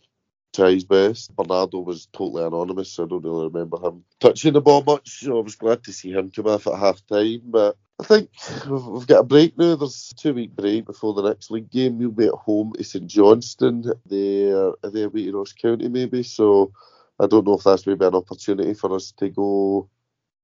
try 0.52 0.78
best. 0.88 1.34
Bernardo 1.34 1.80
was 1.80 2.06
totally 2.12 2.44
anonymous, 2.44 2.98
I 2.98 3.06
don't 3.06 3.24
really 3.24 3.46
remember 3.46 3.78
him 3.78 4.04
touching 4.20 4.52
the 4.52 4.60
ball 4.60 4.82
much. 4.82 5.20
So 5.20 5.38
I 5.38 5.42
was 5.42 5.56
glad 5.56 5.84
to 5.84 5.92
see 5.92 6.12
him 6.12 6.30
come 6.30 6.46
off 6.46 6.66
at 6.66 6.78
half 6.78 7.04
time. 7.06 7.42
But 7.44 7.76
I 8.00 8.04
think 8.04 8.30
we've, 8.68 8.84
we've 8.84 9.06
got 9.06 9.20
a 9.20 9.24
break 9.24 9.56
now. 9.56 9.76
There's 9.76 10.12
a 10.12 10.20
two 10.20 10.34
week 10.34 10.54
break 10.54 10.86
before 10.86 11.14
the 11.14 11.28
next 11.28 11.50
league 11.50 11.70
game. 11.70 11.98
We'll 11.98 12.10
be 12.10 12.26
at 12.26 12.34
home 12.34 12.72
to 12.76 12.84
St 12.84 13.06
Johnstone. 13.06 13.84
They're, 14.06 14.72
they're 14.82 15.06
away 15.06 15.26
to 15.26 15.38
Ross 15.38 15.52
County, 15.52 15.88
maybe. 15.88 16.22
So 16.22 16.72
I 17.18 17.26
don't 17.26 17.46
know 17.46 17.54
if 17.54 17.64
that's 17.64 17.86
maybe 17.86 18.04
an 18.04 18.14
opportunity 18.14 18.74
for 18.74 18.94
us 18.94 19.12
to 19.12 19.28
go 19.28 19.88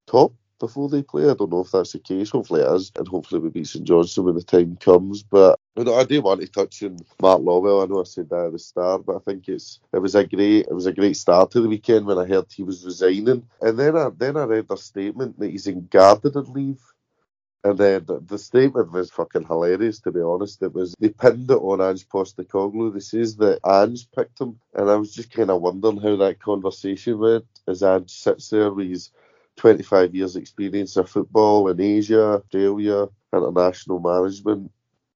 top 0.07 0.33
before 0.59 0.89
they 0.89 1.03
play. 1.03 1.29
I 1.29 1.35
don't 1.35 1.51
know 1.51 1.61
if 1.61 1.71
that's 1.71 1.93
the 1.93 1.99
case. 1.99 2.31
Hopefully 2.31 2.63
it 2.63 2.73
is, 2.73 2.93
and 2.97 3.07
hopefully 3.09 3.41
we 3.41 3.51
beat 3.51 3.67
St 3.67 3.85
Johnstone 3.85 4.27
when 4.27 4.35
the 4.35 4.43
time 4.43 4.77
comes. 4.77 5.23
But 5.23 5.59
you 5.77 5.85
know, 5.85 5.95
I 5.95 6.05
do 6.05 6.21
want 6.21 6.41
to 6.41 6.49
touch 6.49 6.83
on 6.83 6.99
Mark 7.21 7.41
Lawwell. 7.41 7.83
I 7.83 7.87
know 7.87 8.01
I 8.01 8.05
said 8.05 8.29
that 8.31 8.47
at 8.47 8.53
the 8.53 8.59
start, 8.59 9.07
but 9.07 9.17
I 9.17 9.21
think 9.21 9.49
it's 9.49 9.81
it 9.93 9.99
was 9.99 10.15
a 10.15 10.27
great 10.27 10.67
it 10.67 10.75
was 10.75 10.87
a 10.87 10.93
great 10.93 11.17
start 11.17 11.51
to 11.53 11.61
the 11.61 11.69
weekend 11.69 12.07
when 12.07 12.19
I 12.19 12.27
heard 12.27 12.47
he 12.51 12.63
was 12.63 12.85
resigning, 12.85 13.47
and 13.61 13.79
then 13.79 13.97
I 13.97 14.11
then 14.17 14.37
I 14.37 14.45
read 14.45 14.67
a 14.71 14.77
statement 14.77 15.39
that 15.39 15.51
he's 15.51 15.67
in 15.67 15.87
gardening 15.87 16.53
leave. 16.53 16.81
And 17.65 17.77
then 17.77 18.07
the 18.07 18.39
statement 18.39 18.93
was 18.93 19.11
fucking 19.11 19.45
hilarious, 19.45 19.99
to 20.01 20.13
be 20.13 20.21
honest. 20.21 20.63
It 20.63 20.73
was 20.73 20.95
they 21.01 21.09
pinned 21.09 21.51
it 21.51 21.55
on 21.55 21.81
Ange 21.81 22.09
Postecoglou. 22.09 22.95
They 22.95 23.01
says 23.01 23.37
that 23.39 23.59
Ange 23.67 24.09
picked 24.13 24.41
him, 24.41 24.61
and 24.75 24.89
I 24.89 24.95
was 24.95 25.13
just 25.13 25.33
kind 25.33 25.51
of 25.51 25.61
wondering 25.61 25.99
how 25.99 26.17
that 26.17 26.39
conversation 26.41 27.19
went 27.19 27.45
as 27.67 27.83
Ange 27.83 28.11
sits 28.11 28.51
there 28.51 28.73
with 28.73 28.89
his 28.89 29.11
25 29.59 30.15
years 30.15 30.37
experience 30.37 30.97
of 30.97 31.11
football 31.11 31.69
in 31.69 31.81
Asia, 31.81 32.39
Australia, 32.39 33.09
international 33.33 34.01
management, 34.01 34.71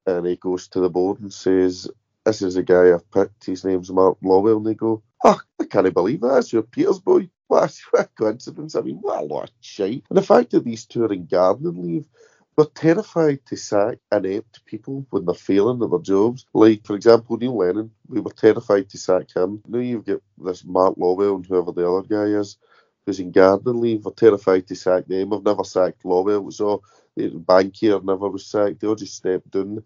and 0.06 0.26
he 0.26 0.36
goes 0.36 0.68
to 0.68 0.80
the 0.80 0.90
board 0.90 1.20
and 1.20 1.32
says, 1.32 1.88
"This 2.24 2.42
is 2.42 2.56
a 2.56 2.62
guy 2.62 2.92
I've 2.92 3.10
picked. 3.10 3.46
His 3.46 3.64
name's 3.64 3.90
Mark 3.90 4.18
Lawwell." 4.22 4.58
And 4.58 4.66
they 4.66 4.74
go, 4.74 5.02
"Oh, 5.24 5.40
I 5.60 5.64
can't 5.64 5.94
believe 5.94 6.20
that. 6.20 6.34
That's 6.34 6.52
your 6.52 6.62
Peters 6.62 6.98
boy." 7.00 7.30
What 7.48 7.78
a 7.98 8.04
coincidence. 8.18 8.74
I 8.74 8.80
mean, 8.80 8.96
what 8.96 9.22
a 9.22 9.24
lot 9.24 9.44
of 9.44 9.50
shite. 9.60 10.04
And 10.08 10.18
the 10.18 10.22
fact 10.22 10.50
that 10.50 10.64
these 10.64 10.86
two 10.86 11.04
are 11.04 11.12
in 11.12 11.26
gardening 11.26 11.82
leave, 11.82 12.08
we're 12.56 12.64
terrified 12.64 13.44
to 13.46 13.56
sack 13.56 13.98
inept 14.10 14.64
people 14.66 15.06
when 15.10 15.24
they're 15.24 15.34
failing 15.34 15.82
at 15.82 15.90
their 15.90 15.98
jobs. 16.00 16.46
Like, 16.52 16.84
for 16.86 16.96
example, 16.96 17.36
Neil 17.36 17.56
Lennon, 17.56 17.90
we 18.08 18.20
were 18.20 18.32
terrified 18.32 18.88
to 18.90 18.98
sack 18.98 19.34
him. 19.34 19.62
Now 19.68 19.78
you've 19.78 20.04
got 20.04 20.20
this 20.38 20.64
Mark 20.64 20.96
Lawwell 20.96 21.36
and 21.36 21.46
whoever 21.46 21.72
the 21.72 21.88
other 21.88 22.08
guy 22.08 22.38
is 22.38 22.56
who's 23.06 23.20
in 23.20 23.32
garden 23.32 23.80
leave. 23.80 24.04
We're 24.04 24.12
terrified 24.12 24.66
to 24.68 24.74
sack 24.74 25.06
them. 25.06 25.32
I've 25.32 25.44
never 25.44 25.64
sacked 25.64 26.04
Lawwell, 26.04 26.52
so 26.52 26.82
Bankier 27.18 28.02
never 28.04 28.28
was 28.28 28.46
sacked. 28.46 28.80
They 28.80 28.86
all 28.86 28.94
just 28.94 29.16
stepped 29.16 29.50
down. 29.50 29.84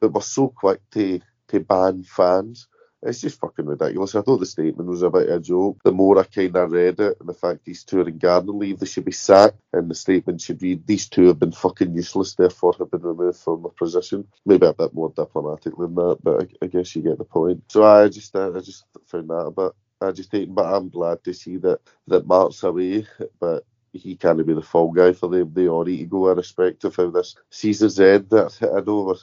But 0.00 0.12
we're 0.12 0.20
so 0.20 0.48
quick 0.48 0.80
to, 0.92 1.20
to 1.48 1.60
ban 1.60 2.04
fans. 2.04 2.68
It's 3.00 3.20
just 3.20 3.38
fucking 3.38 3.66
ridiculous. 3.66 4.16
I 4.16 4.22
thought 4.22 4.38
the 4.38 4.46
statement 4.46 4.88
was 4.88 5.02
a 5.02 5.10
bit 5.10 5.28
of 5.28 5.36
a 5.36 5.40
joke. 5.40 5.78
The 5.84 5.92
more 5.92 6.18
I 6.18 6.24
kind 6.24 6.56
of 6.56 6.72
read 6.72 6.98
it, 6.98 7.16
and 7.20 7.28
the 7.28 7.34
fact 7.34 7.64
these 7.64 7.84
two 7.84 8.00
are 8.00 8.08
in 8.08 8.18
garden 8.18 8.58
leave, 8.58 8.80
they 8.80 8.86
should 8.86 9.04
be 9.04 9.12
sacked. 9.12 9.60
And 9.72 9.88
the 9.88 9.94
statement 9.94 10.40
should 10.40 10.60
read, 10.60 10.84
these 10.84 11.08
two 11.08 11.28
have 11.28 11.38
been 11.38 11.52
fucking 11.52 11.94
useless, 11.94 12.34
therefore 12.34 12.74
have 12.78 12.90
been 12.90 13.02
removed 13.02 13.38
from 13.38 13.62
the 13.62 13.68
position. 13.68 14.26
Maybe 14.44 14.66
a 14.66 14.72
bit 14.72 14.94
more 14.94 15.12
diplomatic 15.14 15.76
than 15.76 15.94
that, 15.94 16.18
but 16.24 16.42
I, 16.42 16.64
I 16.64 16.66
guess 16.66 16.96
you 16.96 17.02
get 17.02 17.18
the 17.18 17.24
point. 17.24 17.62
So 17.68 17.84
I 17.84 18.08
just, 18.08 18.34
I 18.34 18.50
just 18.58 18.84
found 19.06 19.30
that 19.30 19.46
a 19.46 19.50
bit 19.52 19.72
agitating, 20.02 20.54
but 20.54 20.66
I'm 20.66 20.88
glad 20.88 21.22
to 21.24 21.34
see 21.34 21.56
that 21.58 21.80
that 22.06 22.26
Mark's 22.26 22.62
away. 22.62 23.06
But 23.40 23.64
he 23.92 24.16
can't 24.16 24.44
be 24.46 24.54
the 24.54 24.62
fall 24.62 24.92
guy 24.92 25.12
for 25.12 25.28
them. 25.28 25.52
They 25.52 25.68
all 25.68 25.84
need 25.84 25.98
to 25.98 26.04
go, 26.06 26.28
irrespective 26.28 26.90
of 26.90 26.96
how 26.96 27.10
this 27.10 27.36
season's 27.50 27.98
end. 28.00 28.30
That 28.30 28.56
I 28.62 28.80
know 28.80 29.02
we're, 29.04 29.16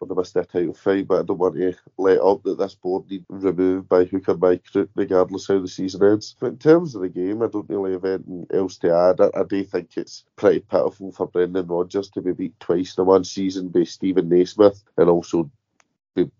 we're 0.00 0.14
missed 0.16 0.34
their 0.34 0.44
title 0.44 0.74
fight, 0.74 1.08
but 1.08 1.20
I 1.20 1.22
don't 1.24 1.38
want 1.38 1.56
to 1.56 1.74
let 1.96 2.20
up 2.20 2.42
that 2.44 2.58
this 2.58 2.74
board 2.74 3.10
need 3.10 3.24
removed 3.28 3.88
by 3.88 4.04
hook 4.04 4.28
or 4.28 4.36
by 4.36 4.56
crook, 4.58 4.90
regardless 4.94 5.48
how 5.48 5.58
the 5.60 5.68
season 5.68 6.04
ends. 6.04 6.36
But 6.38 6.46
in 6.48 6.58
terms 6.58 6.94
of 6.94 7.02
the 7.02 7.08
game, 7.08 7.42
I 7.42 7.48
don't 7.48 7.68
really 7.68 7.92
have 7.92 8.04
anything 8.04 8.46
else 8.52 8.78
to 8.78 8.94
add. 8.94 9.20
I, 9.20 9.40
I 9.40 9.44
do 9.44 9.64
think 9.64 9.96
it's 9.96 10.24
pretty 10.36 10.60
pitiful 10.60 11.12
for 11.12 11.26
Brendan 11.26 11.66
Rodgers 11.66 12.10
to 12.10 12.22
be 12.22 12.32
beat 12.32 12.58
twice 12.60 12.96
in 12.96 13.06
one 13.06 13.24
season 13.24 13.68
by 13.68 13.84
Steven 13.84 14.28
Naismith 14.28 14.82
and 14.96 15.10
also 15.10 15.50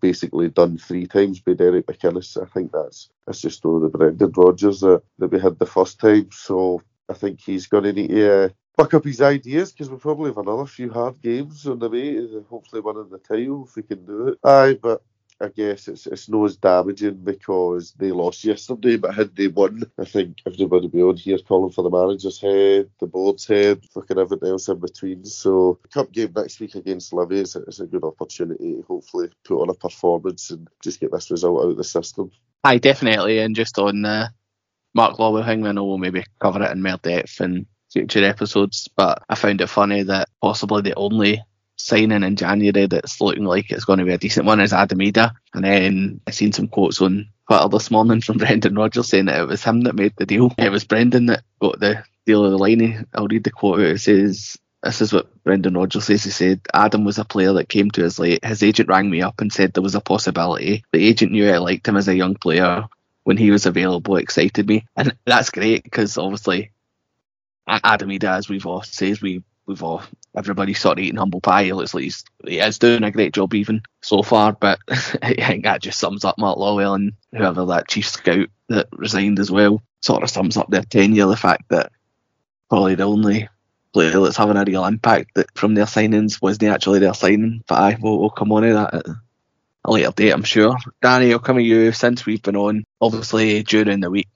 basically 0.01 0.49
done 0.49 0.77
three 0.77 1.07
times 1.07 1.39
by 1.39 1.53
Derek 1.53 1.87
McInnes. 1.87 2.41
I 2.41 2.45
think 2.45 2.71
that's 2.71 3.09
that's 3.25 3.41
just 3.41 3.65
all 3.65 3.79
the 3.79 3.89
Brendan 3.89 4.31
Rodgers 4.35 4.81
that, 4.81 5.01
that 5.19 5.31
we 5.31 5.39
had 5.39 5.59
the 5.59 5.65
first 5.65 5.99
time. 5.99 6.29
So 6.31 6.81
I 7.09 7.13
think 7.13 7.39
he's 7.39 7.67
going 7.67 7.83
to 7.85 7.93
need 7.93 8.09
to 8.09 8.45
uh, 8.45 8.49
back 8.77 8.93
up 8.93 9.03
his 9.03 9.21
ideas 9.21 9.71
because 9.71 9.89
we'll 9.89 9.99
probably 9.99 10.29
have 10.29 10.37
another 10.37 10.65
few 10.65 10.91
hard 10.91 11.21
games 11.21 11.65
on 11.67 11.79
the 11.79 11.89
way. 11.89 12.17
Hopefully, 12.49 12.81
winning 12.81 13.09
the 13.09 13.17
title 13.17 13.65
if 13.67 13.75
we 13.75 13.83
can 13.83 14.05
do 14.05 14.29
it. 14.29 14.39
Aye, 14.43 14.77
but 14.81 15.01
I 15.41 15.47
guess 15.47 15.87
it's 15.87 16.05
it's 16.05 16.27
not 16.27 16.45
as 16.45 16.57
damaging 16.57 17.23
because 17.23 17.93
they 17.93 18.11
lost 18.11 18.43
yesterday, 18.43 18.97
but 18.97 19.15
had 19.15 19.35
they 19.35 19.47
won, 19.47 19.83
I 19.97 20.03
think 20.05 20.37
everybody 20.45 20.87
would 20.87 20.91
be 20.91 21.01
on 21.01 21.15
here 21.15 21.37
calling 21.37 21.71
for 21.71 21.83
the 21.83 21.89
manager's 21.89 22.41
head, 22.41 22.89
the 22.99 23.07
board's 23.07 23.47
head, 23.47 23.85
fucking 23.93 24.19
everything 24.19 24.49
else 24.49 24.67
in 24.67 24.79
between. 24.79 25.23
So, 25.23 25.79
cup 25.93 26.11
game 26.11 26.33
next 26.35 26.59
week 26.59 26.75
against 26.75 27.13
Livy 27.13 27.39
is 27.39 27.55
a, 27.55 27.85
good 27.85 28.03
opportunity 28.03 28.75
to 28.75 28.81
hopefully 28.83 29.29
put 29.45 29.61
on 29.61 29.69
a 29.69 29.73
performance 29.73 30.51
and 30.51 30.67
just 30.81 30.99
get 30.99 31.11
this 31.11 31.31
result 31.31 31.63
out 31.63 31.71
of 31.71 31.77
the 31.77 31.83
system. 31.83 32.31
Aye, 32.65 32.79
definitely. 32.79 33.39
And 33.39 33.55
just 33.55 33.79
on 33.79 34.01
the 34.01 34.29
Mark 34.93 35.19
I 35.19 35.55
know 35.55 35.85
we'll 35.85 35.97
maybe 35.97 36.25
cover 36.39 36.63
it 36.63 36.71
in 36.71 36.81
more 36.81 36.97
depth 36.97 37.39
in 37.41 37.65
future 37.91 38.23
episodes, 38.23 38.87
but 38.95 39.23
I 39.29 39.35
found 39.35 39.61
it 39.61 39.67
funny 39.67 40.03
that 40.03 40.29
possibly 40.41 40.81
the 40.81 40.95
only 40.95 41.41
signing 41.79 42.23
in 42.23 42.35
January 42.35 42.85
that's 42.85 43.21
looking 43.21 43.45
like 43.45 43.71
it's 43.71 43.85
going 43.85 43.99
to 43.99 44.05
be 44.05 44.13
a 44.13 44.17
decent 44.17 44.45
one 44.45 44.59
is 44.59 44.73
Adam 44.73 44.99
Idah. 44.99 45.31
And 45.53 45.63
then 45.63 46.21
I 46.27 46.31
seen 46.31 46.51
some 46.51 46.67
quotes 46.67 47.01
on 47.01 47.29
Twitter 47.47 47.69
this 47.69 47.89
morning 47.89 48.21
from 48.25 48.37
Brendan 48.37 48.75
Rodgers 48.75 49.07
saying 49.07 49.25
that 49.25 49.39
it 49.39 49.47
was 49.47 49.63
him 49.63 49.81
that 49.81 49.95
made 49.95 50.13
the 50.17 50.25
deal. 50.25 50.53
It 50.57 50.71
was 50.71 50.83
Brendan 50.83 51.27
that 51.27 51.43
got 51.59 51.79
the 51.79 52.03
deal 52.25 52.45
of 52.45 52.51
the 52.51 52.57
line. 52.57 53.07
I'll 53.13 53.27
read 53.27 53.43
the 53.43 53.51
quote. 53.51 53.79
It 53.79 53.99
says, 53.99 54.57
this 54.83 55.01
is 55.01 55.11
what 55.11 55.43
Brendan 55.43 55.73
Rodgers 55.73 56.05
says. 56.05 56.23
He 56.23 56.29
said, 56.29 56.61
Adam 56.73 57.05
was 57.05 57.17
a 57.17 57.25
player 57.25 57.53
that 57.53 57.69
came 57.69 57.91
to 57.91 58.05
us 58.05 58.19
late. 58.19 58.43
His 58.43 58.63
agent 58.63 58.89
rang 58.89 59.09
me 59.09 59.21
up 59.21 59.41
and 59.41 59.51
said 59.51 59.73
there 59.73 59.83
was 59.83 59.95
a 59.95 60.01
possibility. 60.01 60.83
The 60.91 61.05
agent 61.05 61.31
knew 61.31 61.49
I 61.49 61.57
liked 61.57 61.87
him 61.87 61.97
as 61.97 62.07
a 62.07 62.15
young 62.15 62.35
player. 62.35 62.85
When 63.23 63.37
he 63.37 63.51
was 63.51 63.65
available, 63.65 64.15
excited 64.15 64.67
me. 64.67 64.85
And 64.95 65.15
that's 65.25 65.49
great 65.49 65.83
because 65.83 66.17
obviously 66.17 66.71
Adam 67.67 68.09
Idah, 68.09 68.37
as 68.37 68.49
we've 68.49 68.65
all 68.65 68.81
said, 68.81 69.21
we 69.21 69.43
we've 69.65 69.83
all 69.83 70.01
everybody 70.35 70.73
sort 70.73 70.99
of 70.99 71.03
eating 71.03 71.17
humble 71.17 71.41
pie. 71.41 71.63
It 71.63 71.75
looks 71.75 71.93
like 71.93 72.03
he's 72.03 72.23
he 72.45 72.59
is 72.59 72.79
doing 72.79 73.03
a 73.03 73.11
great 73.11 73.33
job 73.33 73.53
even 73.53 73.81
so 74.01 74.21
far, 74.23 74.53
but 74.53 74.79
I 74.89 75.33
think 75.33 75.63
that 75.63 75.81
just 75.81 75.99
sums 75.99 76.25
up 76.25 76.37
Mark 76.37 76.57
Lawwell 76.57 76.95
and 76.95 77.13
whoever 77.31 77.65
that 77.67 77.87
chief 77.87 78.07
scout 78.07 78.47
that 78.67 78.87
resigned 78.91 79.39
as 79.39 79.51
well. 79.51 79.81
Sort 80.01 80.23
of 80.23 80.29
sums 80.29 80.55
up 80.55 80.69
their 80.69 80.83
tenure. 80.83 81.25
The 81.25 81.35
fact 81.35 81.69
that 81.69 81.91
probably 82.69 82.95
the 82.95 83.03
only 83.03 83.49
player 83.91 84.19
that's 84.19 84.37
having 84.37 84.57
a 84.57 84.63
real 84.63 84.85
impact 84.85 85.31
that 85.35 85.47
from 85.55 85.73
their 85.73 85.85
signings 85.85 86.41
wasn't 86.41 86.71
actually 86.71 86.99
their 86.99 87.13
signing. 87.13 87.63
But 87.67 87.79
I 87.79 87.97
will 87.99 88.19
we'll 88.19 88.27
oh, 88.27 88.29
come 88.29 88.51
on 88.51 88.63
to 88.63 88.73
that 88.73 88.93
at 88.93 89.05
a 89.85 89.91
later 89.91 90.11
date, 90.11 90.31
I'm 90.31 90.43
sure. 90.43 90.77
Danny, 91.01 91.31
I'll 91.31 91.39
come 91.39 91.57
to 91.57 91.63
you 91.63 91.91
since 91.91 92.25
we've 92.25 92.41
been 92.41 92.55
on. 92.55 92.85
Obviously, 93.01 93.63
during 93.63 93.99
the 93.99 94.11
week, 94.11 94.27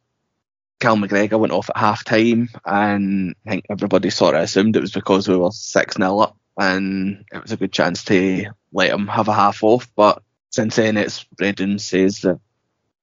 Cal 0.80 0.98
McGregor 0.98 1.40
went 1.40 1.54
off 1.54 1.70
at 1.70 1.78
half 1.78 2.04
time, 2.04 2.50
and 2.66 3.36
I 3.46 3.50
think 3.50 3.66
everybody 3.70 4.10
sort 4.10 4.36
of 4.36 4.42
assumed 4.42 4.76
it 4.76 4.82
was 4.82 4.92
because 4.92 5.28
we 5.28 5.38
were 5.38 5.52
6 5.52 5.96
0 5.96 6.20
up, 6.20 6.38
and 6.58 7.24
it 7.32 7.42
was 7.42 7.52
a 7.52 7.58
good 7.58 7.72
chance 7.72 8.04
to 8.06 8.46
let 8.72 8.92
him 8.92 9.08
have 9.08 9.28
a 9.28 9.34
half 9.34 9.64
off. 9.64 9.90
But 9.96 10.22
since 10.50 10.76
then, 10.76 10.98
it's 10.98 11.24
Brendan 11.24 11.80
says 11.80 12.20
that 12.22 12.40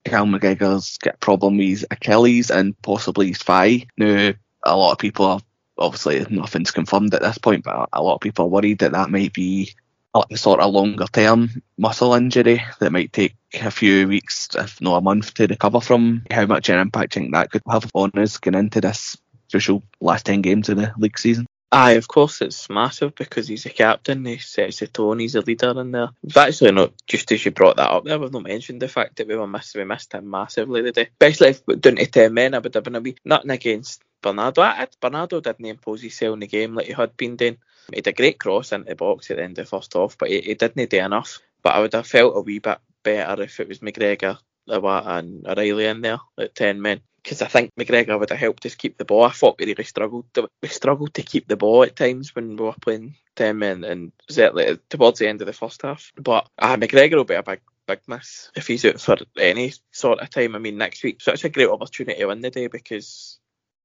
Cal 0.04 0.26
McGregor's 0.26 0.98
got 0.98 1.14
a 1.14 1.18
problem 1.18 1.58
with 1.58 1.84
Achilles 1.90 2.50
and 2.50 2.80
possibly 2.82 3.28
his 3.28 3.38
thigh. 3.38 3.86
Now, 3.96 4.32
a 4.64 4.76
lot 4.76 4.92
of 4.92 4.98
people 4.98 5.26
are 5.26 5.40
obviously 5.78 6.24
nothing's 6.30 6.70
confirmed 6.70 7.14
at 7.14 7.22
this 7.22 7.38
point, 7.38 7.64
but 7.64 7.88
a 7.92 8.02
lot 8.02 8.14
of 8.14 8.20
people 8.20 8.46
are 8.46 8.48
worried 8.48 8.80
that 8.80 8.92
that 8.92 9.10
might 9.10 9.32
be 9.32 9.74
a 10.14 10.36
sort 10.36 10.60
of 10.60 10.72
longer 10.72 11.06
term 11.06 11.62
muscle 11.78 12.14
injury 12.14 12.62
that 12.80 12.92
might 12.92 13.12
take 13.12 13.36
a 13.54 13.70
few 13.70 14.08
weeks, 14.08 14.48
if 14.54 14.80
not 14.80 14.96
a 14.96 15.00
month, 15.00 15.34
to 15.34 15.46
recover 15.46 15.80
from. 15.80 16.24
How 16.30 16.46
much 16.46 16.68
an 16.68 16.78
impact 16.78 17.16
you 17.16 17.22
think 17.22 17.34
that 17.34 17.50
could 17.50 17.62
have 17.68 17.90
on 17.94 18.10
us 18.16 18.38
going 18.38 18.54
into 18.54 18.80
this 18.80 19.16
crucial 19.50 19.82
last 20.00 20.26
10 20.26 20.42
games 20.42 20.68
of 20.68 20.76
the 20.76 20.92
league 20.98 21.18
season? 21.18 21.46
Aye, 21.72 21.92
of 21.92 22.08
course 22.08 22.40
it's 22.40 22.68
massive 22.68 23.14
because 23.14 23.46
he's 23.46 23.64
a 23.64 23.70
captain, 23.70 24.24
he 24.24 24.38
sets 24.38 24.80
the 24.80 24.88
tone, 24.88 25.20
he's 25.20 25.36
a 25.36 25.40
leader 25.40 25.80
in 25.80 25.92
there. 25.92 26.08
We've 26.20 26.36
actually 26.36 26.72
not, 26.72 26.92
just 27.06 27.30
as 27.30 27.44
you 27.44 27.52
brought 27.52 27.76
that 27.76 27.90
up 27.90 28.04
there, 28.04 28.18
we've 28.18 28.32
not 28.32 28.42
mentioned 28.42 28.82
the 28.82 28.88
fact 28.88 29.16
that 29.16 29.28
we 29.28 29.36
were 29.36 29.46
missed, 29.46 29.76
we 29.76 29.84
missed 29.84 30.12
him 30.12 30.28
massively 30.28 30.82
today. 30.82 31.10
Especially 31.20 31.48
if 31.50 31.62
we 31.66 31.76
down 31.76 31.96
to 31.96 32.06
10 32.06 32.34
men, 32.34 32.54
I 32.54 32.58
would 32.58 32.74
have 32.74 32.82
been 32.82 32.96
a 32.96 33.00
wee, 33.00 33.14
nothing 33.24 33.50
against 33.50 34.02
Bernardo. 34.20 34.62
I, 34.62 34.88
Bernardo 35.00 35.40
didn't 35.40 35.64
impose 35.64 36.02
himself 36.02 36.34
in 36.34 36.40
the 36.40 36.48
game 36.48 36.74
like 36.74 36.86
he 36.86 36.92
had 36.92 37.16
been 37.16 37.36
doing. 37.36 37.58
He 37.92 38.02
a 38.04 38.12
great 38.12 38.38
cross 38.38 38.72
into 38.72 38.88
the 38.88 38.94
box 38.94 39.30
at 39.30 39.36
the 39.36 39.42
end 39.42 39.58
of 39.58 39.64
the 39.64 39.70
first 39.70 39.94
half, 39.94 40.16
but 40.18 40.28
he, 40.28 40.40
he 40.40 40.54
didn't 40.54 40.90
do 40.90 40.98
enough. 40.98 41.40
But 41.62 41.74
I 41.74 41.80
would 41.80 41.92
have 41.92 42.06
felt 42.06 42.36
a 42.36 42.40
wee 42.40 42.58
bit 42.58 42.78
better 43.02 43.42
if 43.42 43.60
it 43.60 43.68
was 43.68 43.80
McGregor, 43.80 44.38
Iwata 44.68 45.18
and 45.18 45.46
O'Riley 45.46 45.86
in 45.86 46.00
there 46.00 46.20
at 46.38 46.54
10 46.54 46.80
men 46.80 47.00
because 47.22 47.42
I 47.42 47.46
think 47.46 47.72
McGregor 47.78 48.18
would 48.18 48.30
have 48.30 48.38
helped 48.38 48.64
us 48.66 48.74
keep 48.74 48.96
the 48.96 49.04
ball. 49.04 49.24
I 49.24 49.30
thought 49.30 49.58
we 49.58 49.66
really 49.66 49.84
struggled. 49.84 50.32
To, 50.34 50.48
we 50.62 50.68
struggled 50.68 51.14
to 51.14 51.22
keep 51.22 51.48
the 51.48 51.56
ball 51.56 51.82
at 51.82 51.96
times 51.96 52.34
when 52.34 52.56
we 52.56 52.64
were 52.64 52.74
playing 52.80 53.16
ten 53.36 53.58
men, 53.58 53.84
and 53.84 54.12
certainly 54.28 54.78
towards 54.88 55.18
the 55.18 55.28
end 55.28 55.40
of 55.40 55.46
the 55.46 55.52
first 55.52 55.82
half. 55.82 56.12
But 56.16 56.48
uh, 56.58 56.76
McGregor 56.76 57.16
will 57.16 57.24
be 57.24 57.34
a 57.34 57.42
big, 57.42 57.60
big 57.86 58.00
miss 58.06 58.50
if 58.56 58.66
he's 58.66 58.84
out 58.84 59.00
for 59.00 59.16
any 59.38 59.74
sort 59.92 60.20
of 60.20 60.30
time. 60.30 60.54
I 60.54 60.58
mean, 60.58 60.78
next 60.78 61.02
week, 61.02 61.20
so 61.20 61.32
it's 61.32 61.44
a 61.44 61.50
great 61.50 61.68
opportunity 61.68 62.20
to 62.20 62.26
win 62.26 62.40
the 62.40 62.50
day 62.50 62.68
because 62.68 63.38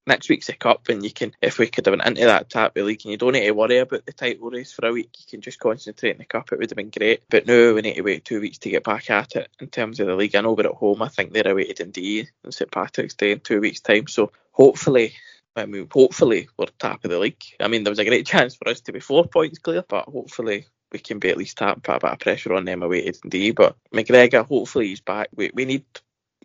next 0.07 0.29
week's 0.29 0.49
a 0.49 0.53
cup 0.53 0.89
and 0.89 1.03
you 1.03 1.11
can 1.11 1.33
if 1.41 1.57
we 1.57 1.67
could 1.67 1.85
have 1.85 1.93
went 1.93 2.05
into 2.05 2.25
that 2.25 2.49
tap 2.49 2.75
league 2.75 3.01
and 3.03 3.11
you 3.11 3.17
don't 3.17 3.33
need 3.33 3.45
to 3.45 3.51
worry 3.51 3.77
about 3.77 4.05
the 4.05 4.13
title 4.13 4.49
race 4.49 4.71
for 4.71 4.85
a 4.87 4.91
week 4.91 5.09
you 5.17 5.25
can 5.29 5.41
just 5.41 5.59
concentrate 5.59 6.11
on 6.11 6.17
the 6.19 6.25
cup. 6.25 6.51
It 6.51 6.59
would 6.59 6.69
have 6.69 6.77
been 6.77 6.89
great. 6.89 7.23
But 7.29 7.47
now 7.47 7.73
we 7.73 7.81
need 7.81 7.95
to 7.95 8.01
wait 8.01 8.25
two 8.25 8.41
weeks 8.41 8.59
to 8.59 8.69
get 8.69 8.83
back 8.83 9.09
at 9.09 9.35
it 9.35 9.49
in 9.59 9.67
terms 9.67 9.99
of 9.99 10.07
the 10.07 10.15
league. 10.15 10.35
I 10.35 10.41
know 10.41 10.53
we're 10.53 10.67
at 10.67 10.73
home. 10.73 11.01
I 11.01 11.07
think 11.07 11.33
they're 11.33 11.47
away 11.47 11.65
to 11.65 11.73
Dundee 11.73 12.27
on 12.43 12.51
St 12.51 12.71
Patrick's 12.71 13.15
Day 13.15 13.31
in 13.31 13.39
two 13.39 13.61
weeks 13.61 13.81
time. 13.81 14.07
So 14.07 14.31
hopefully 14.51 15.13
I 15.55 15.65
mean 15.65 15.87
hopefully 15.91 16.49
we're 16.57 16.67
top 16.77 17.03
of 17.05 17.11
the 17.11 17.19
league. 17.19 17.43
I 17.59 17.67
mean 17.67 17.83
there 17.83 17.91
was 17.91 17.99
a 17.99 18.05
great 18.05 18.27
chance 18.33 18.55
for 18.55 18.69
us 18.69 18.81
to 18.81 18.93
be 18.93 18.99
four 18.99 19.25
points 19.25 19.59
clear 19.59 19.83
but 19.87 20.05
hopefully 20.05 20.67
we 20.91 20.99
can 20.99 21.19
be 21.19 21.29
at 21.29 21.37
least 21.37 21.57
tap 21.57 21.81
put 21.83 21.95
a 21.95 21.99
bit 21.99 22.11
of 22.11 22.19
pressure 22.19 22.53
on 22.53 22.65
them 22.65 22.83
away 22.83 23.05
to 23.05 23.11
Dundee 23.11 23.51
but 23.51 23.75
McGregor 23.93 24.45
hopefully 24.45 24.87
he's 24.87 25.01
back. 25.01 25.29
We, 25.35 25.51
we 25.53 25.65
need 25.65 25.85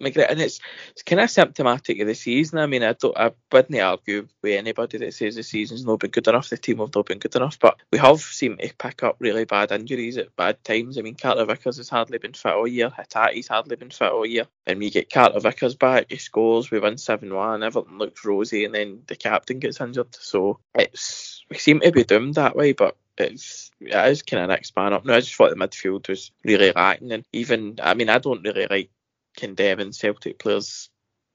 McGregor, 0.01 0.31
and 0.31 0.41
it's 0.41 0.61
it's 0.93 1.03
kind 1.03 1.21
of 1.21 1.31
symptomatic 1.31 2.01
of 2.01 2.07
the 2.07 2.15
season. 2.15 2.59
I 2.59 2.67
mean, 2.67 2.83
I 2.83 2.95
don't, 2.95 3.17
I 3.17 3.33
wouldn't 3.53 3.81
argue 3.81 4.27
with 4.43 4.59
anybody 4.59 4.99
that 4.99 5.15
says 5.15 5.37
the 5.37 5.43
season's 5.43 5.85
not 5.85 6.01
been 6.01 6.11
good 6.11 6.29
enough. 6.29 6.49
The 6.49 6.57
team 6.57 6.79
have 6.79 6.95
not 6.95 7.07
been 7.07 7.19
good 7.19 7.37
enough, 7.37 7.59
but 7.59 7.79
we 7.93 7.99
have 7.99 8.21
seemed 8.21 8.61
to 8.61 8.75
pick 8.75 9.03
up 9.03 9.17
really 9.19 9.45
bad 9.45 9.73
injuries 9.73 10.19
at 10.19 10.35
bad 10.37 10.63
times. 10.65 10.99
I 10.99 11.03
mean, 11.03 11.15
Carter 11.15 11.45
Vickers 11.45 11.77
has 11.77 11.89
hardly 11.89 12.19
been 12.19 12.33
fit 12.33 12.53
all 12.53 12.67
year. 12.67 12.91
Hatate's 12.91 13.49
hardly 13.49 13.77
been 13.77 13.91
fit 13.91 14.13
all 14.13 14.27
year, 14.27 14.47
and 14.67 14.79
we 14.79 14.91
get 14.91 15.13
Carter 15.13 15.41
Vickers 15.41 15.75
back. 15.75 16.07
He 16.09 16.17
scores. 16.17 16.71
We 16.71 16.81
win 16.81 16.99
seven 16.99 17.35
one. 17.35 17.63
Everything 17.63 17.99
looks 17.99 18.25
rosy, 18.25 18.65
and 18.65 18.75
then 18.75 19.03
the 19.07 19.17
captain 19.17 19.59
gets 19.59 19.81
injured. 19.81 20.15
So 20.15 20.61
it's 20.75 21.45
we 21.51 21.59
seem 21.59 21.81
to 21.81 21.93
be 21.93 22.05
doomed 22.05 22.35
that 22.35 22.57
way, 22.57 22.73
but 22.73 22.97
it's 23.19 23.71
it 23.81 24.11
is 24.11 24.23
kind 24.23 24.43
of 24.43 24.49
next 24.49 24.75
man 24.77 24.93
up 24.93 25.05
now. 25.05 25.15
I 25.15 25.21
just 25.21 25.35
thought 25.35 25.51
the 25.51 25.57
midfield 25.57 26.09
was 26.09 26.31
really 26.45 26.73
lacking, 26.73 27.13
and 27.13 27.25
even 27.33 27.79
I 27.83 27.95
mean 27.95 28.09
I 28.09 28.19
don't 28.19 28.43
really 28.43 28.67
like 28.69 28.91
condemning 29.37 29.93
Celtic 29.93 30.39
players, 30.39 30.91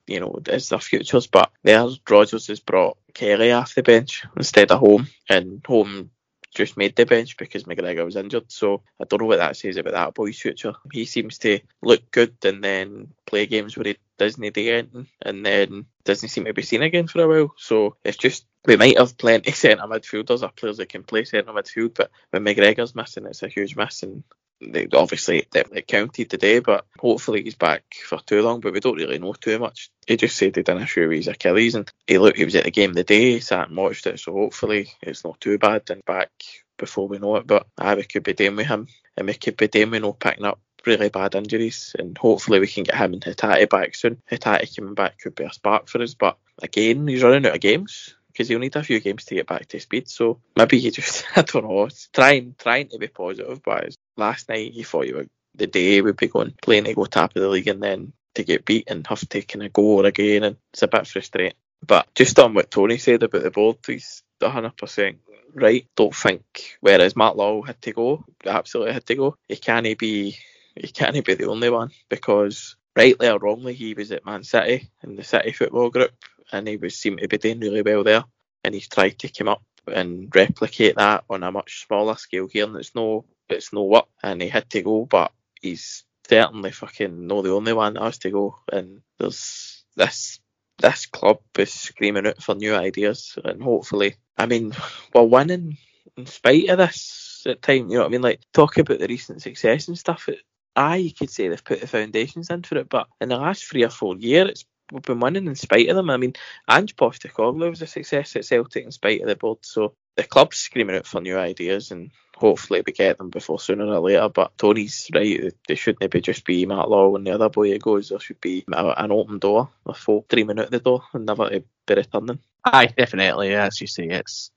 you 0.08 0.20
know, 0.20 0.40
as 0.48 0.70
their 0.70 0.80
futures. 0.80 1.28
But 1.28 1.52
there, 1.64 1.88
Rodgers 2.10 2.48
has 2.48 2.60
brought 2.60 2.98
Kelly 3.14 3.52
off 3.52 3.76
the 3.76 3.84
bench 3.84 4.24
instead 4.36 4.72
of 4.72 4.80
Holm, 4.80 5.08
and 5.30 5.62
Holm 5.66 6.12
just 6.56 6.78
made 6.78 6.96
the 6.96 7.06
bench 7.06 7.38
because 7.38 7.66
McGregor 7.66 8.06
was 8.06 8.16
injured. 8.16 8.52
So 8.52 8.82
I 9.00 9.04
don't 9.04 9.22
know 9.22 9.28
what 9.28 9.38
that 9.38 9.58
says 9.58 9.78
about 9.78 9.94
that 9.94 10.14
boy's 10.14 10.40
future. 10.40 10.74
He 10.92 11.06
seems 11.06 11.38
to 11.40 11.60
look 11.82 12.10
good 12.12 12.38
and 12.44 12.64
then 12.64 13.10
play 13.28 13.46
games 13.46 13.78
where 13.78 13.86
he 13.86 13.98
doesn't 14.18 14.42
do 14.54 14.72
anything 14.72 15.08
and 15.22 15.46
then 15.46 15.86
doesn't 16.06 16.30
seem 16.30 16.46
to 16.46 16.54
be 16.54 16.62
seen 16.62 16.82
again 16.82 17.08
for 17.08 17.22
a 17.22 17.28
while. 17.28 17.54
So 17.58 17.98
it's 18.04 18.18
just 18.18 18.46
we 18.66 18.78
might 18.78 18.98
have 18.98 19.18
plenty 19.18 19.52
centre 19.54 19.84
midfielders 19.84 20.42
or 20.42 20.50
players 20.50 20.78
that 20.78 20.90
can 20.90 21.04
play 21.04 21.26
centre 21.26 21.52
midfield, 21.52 21.94
but 21.96 22.10
when 22.32 22.44
McGregor's 22.44 22.96
missing, 22.96 23.26
it's 23.26 23.44
a 23.44 23.48
huge 23.48 23.76
miss. 23.76 24.04
And 24.04 24.24
they 24.62 24.88
obviously 24.94 25.46
it 25.54 25.88
counted 25.88 26.30
today, 26.30 26.60
but 26.60 26.86
hopefully 27.00 27.44
he's 27.44 27.56
back 27.56 27.84
for 27.94 28.20
too 28.20 28.42
long. 28.42 28.62
But 28.62 28.74
we 28.74 28.80
don't 28.80 28.96
really 28.96 29.20
know 29.20 29.34
too 29.34 29.60
much. 29.60 29.90
He 30.08 30.18
just 30.18 30.38
said 30.38 30.56
he 30.56 30.64
did 30.64 30.70
an 30.70 30.82
issue 30.82 31.08
with 31.08 31.18
his 31.18 31.28
Achilles, 31.28 31.76
and 31.76 31.92
he 32.08 32.18
looked 32.18 32.38
he 32.38 32.46
was 32.46 32.56
at 32.56 32.64
the 32.64 32.72
game 32.72 32.94
the 32.94 33.04
day, 33.04 33.40
sat 33.40 33.68
and 33.68 33.78
watched 33.78 34.08
it. 34.08 34.20
So 34.20 34.32
hopefully 34.32 34.92
it's 35.02 35.24
not 35.24 35.42
too 35.42 35.58
bad 35.58 35.90
and 35.90 36.04
back 36.06 36.32
before 36.78 37.08
we 37.08 37.20
know 37.20 37.38
it. 37.38 37.48
But 37.48 37.68
I 37.78 37.96
we 37.96 38.04
could 38.04 38.24
be 38.24 38.34
dealing 38.34 38.58
with 38.58 38.68
him, 38.68 38.88
and 39.18 39.28
we 39.28 39.34
could 39.34 39.58
be 39.58 39.68
dealing 39.68 39.92
with 39.92 40.02
no 40.02 40.14
picking 40.14 40.46
up 40.46 40.60
really 40.86 41.10
bad 41.10 41.36
injuries, 41.36 41.96
and 41.98 42.18
hopefully 42.18 42.60
we 42.60 42.68
can 42.68 42.84
get 42.84 42.96
him 42.96 43.14
and 43.14 43.24
Hatate 43.24 43.70
back 43.70 43.96
soon. 43.96 44.22
Hatate 44.32 44.76
coming 44.76 44.94
back 44.94 45.20
could 45.20 45.36
be 45.36 45.44
a 45.44 45.52
spark 45.52 45.88
for 45.88 46.02
us, 46.02 46.14
but 46.14 46.38
again 46.62 47.08
he's 47.08 47.24
running 47.24 47.46
out 47.46 47.56
of 47.56 47.62
games 47.62 48.16
because 48.36 48.50
he'll 48.50 48.60
need 48.60 48.76
a 48.76 48.84
few 48.84 49.00
games 49.00 49.24
to 49.26 49.36
get 49.36 49.48
back 49.48 49.66
to 49.68 49.80
speed. 49.80 50.10
So 50.10 50.42
maybe 50.58 50.78
he 50.80 50.92
just, 50.92 51.26
I 51.38 51.42
don't 51.42 51.64
know, 51.64 51.88
trying 52.14 52.56
trying 52.58 52.90
to 52.90 52.98
be 52.98 53.08
positive. 53.08 53.64
But 53.64 53.96
last 54.18 54.50
night 54.50 54.74
he 54.74 54.84
thought 54.84 55.08
you 55.08 55.16
were 55.16 55.28
the 55.56 55.68
day 55.68 56.02
would 56.02 56.18
be 56.18 56.28
going 56.28 56.54
playing 56.62 56.84
to 56.84 56.94
go 56.94 57.06
top 57.06 57.36
of 57.36 57.42
the 57.42 57.48
league 57.48 57.68
and 57.68 57.82
then 57.82 58.14
to 58.34 58.44
get 58.44 58.66
beat 58.66 58.90
and 58.90 59.08
have 59.08 59.28
to 59.30 59.42
kind 59.42 59.64
of 59.66 59.74
go 59.74 60.02
again, 60.02 60.44
and 60.44 60.58
it's 60.74 60.84
a 60.84 60.88
bit 60.88 61.08
frustrating. 61.08 61.54
But 61.86 62.08
just 62.16 62.38
on 62.40 62.54
what 62.54 62.72
Tony 62.72 62.98
said 62.98 63.24
about 63.24 63.44
the 63.44 63.52
board, 63.52 63.78
he's 63.86 64.24
100% 64.42 65.18
right. 65.54 65.88
Don't 65.96 66.16
think 66.16 66.78
whereas 66.82 67.16
Matt 67.16 67.38
Law 67.38 67.62
had 67.62 67.82
to 67.84 67.94
go, 67.94 68.26
absolutely 68.46 68.94
had 68.94 69.06
to 69.06 69.16
go. 69.16 69.38
He 69.48 69.56
can't 69.56 69.98
be 69.98 70.38
he 70.76 70.88
can't 70.90 71.26
be 71.26 71.34
the 71.36 71.48
only 71.48 71.70
one 71.70 71.92
because 72.10 72.76
rightly 72.98 73.30
or 73.30 73.40
wrongly 73.40 73.74
he 73.74 73.94
was 73.94 74.12
at 74.12 74.26
Man 74.26 74.44
City 74.44 74.90
in 75.04 75.16
the 75.16 75.24
City 75.24 75.54
football 75.54 75.90
group 75.90 76.12
and 76.52 76.68
he 76.68 76.76
was 76.76 76.98
seemed 76.98 77.20
to 77.20 77.28
be 77.30 77.38
doing 77.38 77.62
really 77.62 77.82
well 77.82 78.04
there. 78.04 78.24
And 78.64 78.74
he's 78.74 78.90
tried 78.90 79.20
to 79.20 79.30
come 79.30 79.48
up 79.48 79.64
and 79.88 80.34
replicate 80.36 80.96
that 80.96 81.24
on 81.30 81.44
a 81.44 81.52
much 81.52 81.86
smaller 81.86 82.16
scale 82.16 82.48
here, 82.48 82.66
and 82.66 82.76
it's 82.76 82.96
no 82.96 83.26
it's 83.50 83.74
no 83.74 83.84
what. 83.84 84.08
And 84.24 84.42
he 84.42 84.50
had 84.50 84.70
to 84.72 84.82
go, 84.82 85.06
but 85.06 85.32
he's 85.62 86.04
certainly 86.28 86.72
fucking 86.72 87.28
not 87.28 87.44
the 87.44 87.52
only 87.52 87.74
one 87.74 87.94
that 87.94 88.04
has 88.04 88.18
to 88.20 88.32
go. 88.32 88.60
And 88.72 89.02
there's 89.20 89.84
this 89.96 90.40
this 90.78 91.06
club 91.06 91.40
is 91.58 91.72
screaming 91.72 92.28
out 92.28 92.42
for 92.42 92.56
new 92.56 92.76
ideas, 92.76 93.38
and 93.44 93.62
hopefully, 93.62 94.18
I 94.38 94.46
mean, 94.46 94.74
we're 95.14 95.24
winning 95.24 95.78
in 96.18 96.26
spite 96.26 96.70
of 96.70 96.78
this 96.78 97.44
at 97.46 97.62
time. 97.62 97.90
You 97.90 97.96
know 97.96 98.00
what 98.02 98.08
I 98.08 98.10
mean? 98.10 98.22
Like 98.22 98.42
talk 98.54 98.78
about 98.78 99.00
the 99.00 99.08
recent 99.08 99.42
success 99.42 99.88
and 99.88 99.98
stuff. 99.98 100.28
It, 100.28 100.40
aye, 100.76 100.98
you 100.98 101.14
could 101.14 101.30
say 101.30 101.48
they've 101.48 101.64
put 101.64 101.82
the 101.82 101.88
foundations 101.88 102.50
in 102.50 102.64
for 102.64 102.78
it, 102.78 102.90
but 102.90 103.08
in 103.22 103.30
the 103.30 103.38
last 103.38 103.64
three 103.64 103.84
or 103.84 103.90
four 103.90 104.18
years, 104.18 104.50
it's 104.50 104.66
we've 104.92 105.02
been 105.02 105.20
winning 105.20 105.48
in 105.48 105.56
spite 105.56 105.90
of 105.90 105.96
them. 105.96 106.10
I 106.10 106.18
mean, 106.18 106.34
Ange 106.70 106.96
Postecoglou 106.96 107.70
was 107.70 107.82
a 107.82 107.88
success 107.88 108.36
at 108.36 108.46
Celtic 108.46 108.86
in 108.86 108.92
spite 108.92 109.22
of 109.22 109.28
the 109.28 109.36
board, 109.36 109.60
so 109.62 109.96
the 110.16 110.24
club's 110.24 110.58
screaming 110.58 110.96
out 110.96 111.08
for 111.08 111.22
new 111.22 111.38
ideas, 111.38 111.92
and 111.92 112.12
hopefully 112.36 112.82
we 112.86 112.94
get 112.94 113.18
them 113.18 113.30
before 113.30 113.60
sooner 113.60 113.86
or 113.86 114.00
later. 114.00 114.30
But 114.30 114.58
Tony's 114.58 115.08
right; 115.14 115.54
they 115.68 115.76
shouldn't 115.76 116.12
be 116.12 116.22
just 116.22 116.46
be 116.46 116.66
Matt 116.66 116.90
Law 116.90 117.16
and 117.16 117.26
the 117.26 117.32
other 117.32 117.50
boy 117.50 117.78
goes. 117.78 118.10
There 118.10 118.20
should 118.20 118.42
be 118.42 118.64
an 118.68 119.12
open 119.12 119.40
door, 119.40 119.70
a 119.86 119.94
full 119.94 120.26
three 120.30 120.44
minute 120.44 120.72
the 120.72 120.80
door, 120.80 121.04
and 121.14 121.26
never 121.26 121.50
to 121.50 121.64
be 121.88 121.94
returning. 121.94 122.40
Aye, 122.64 122.94
definitely. 122.98 123.54
As 123.54 123.80
you 123.80 123.88
say, 123.88 124.08
it's 124.08 124.52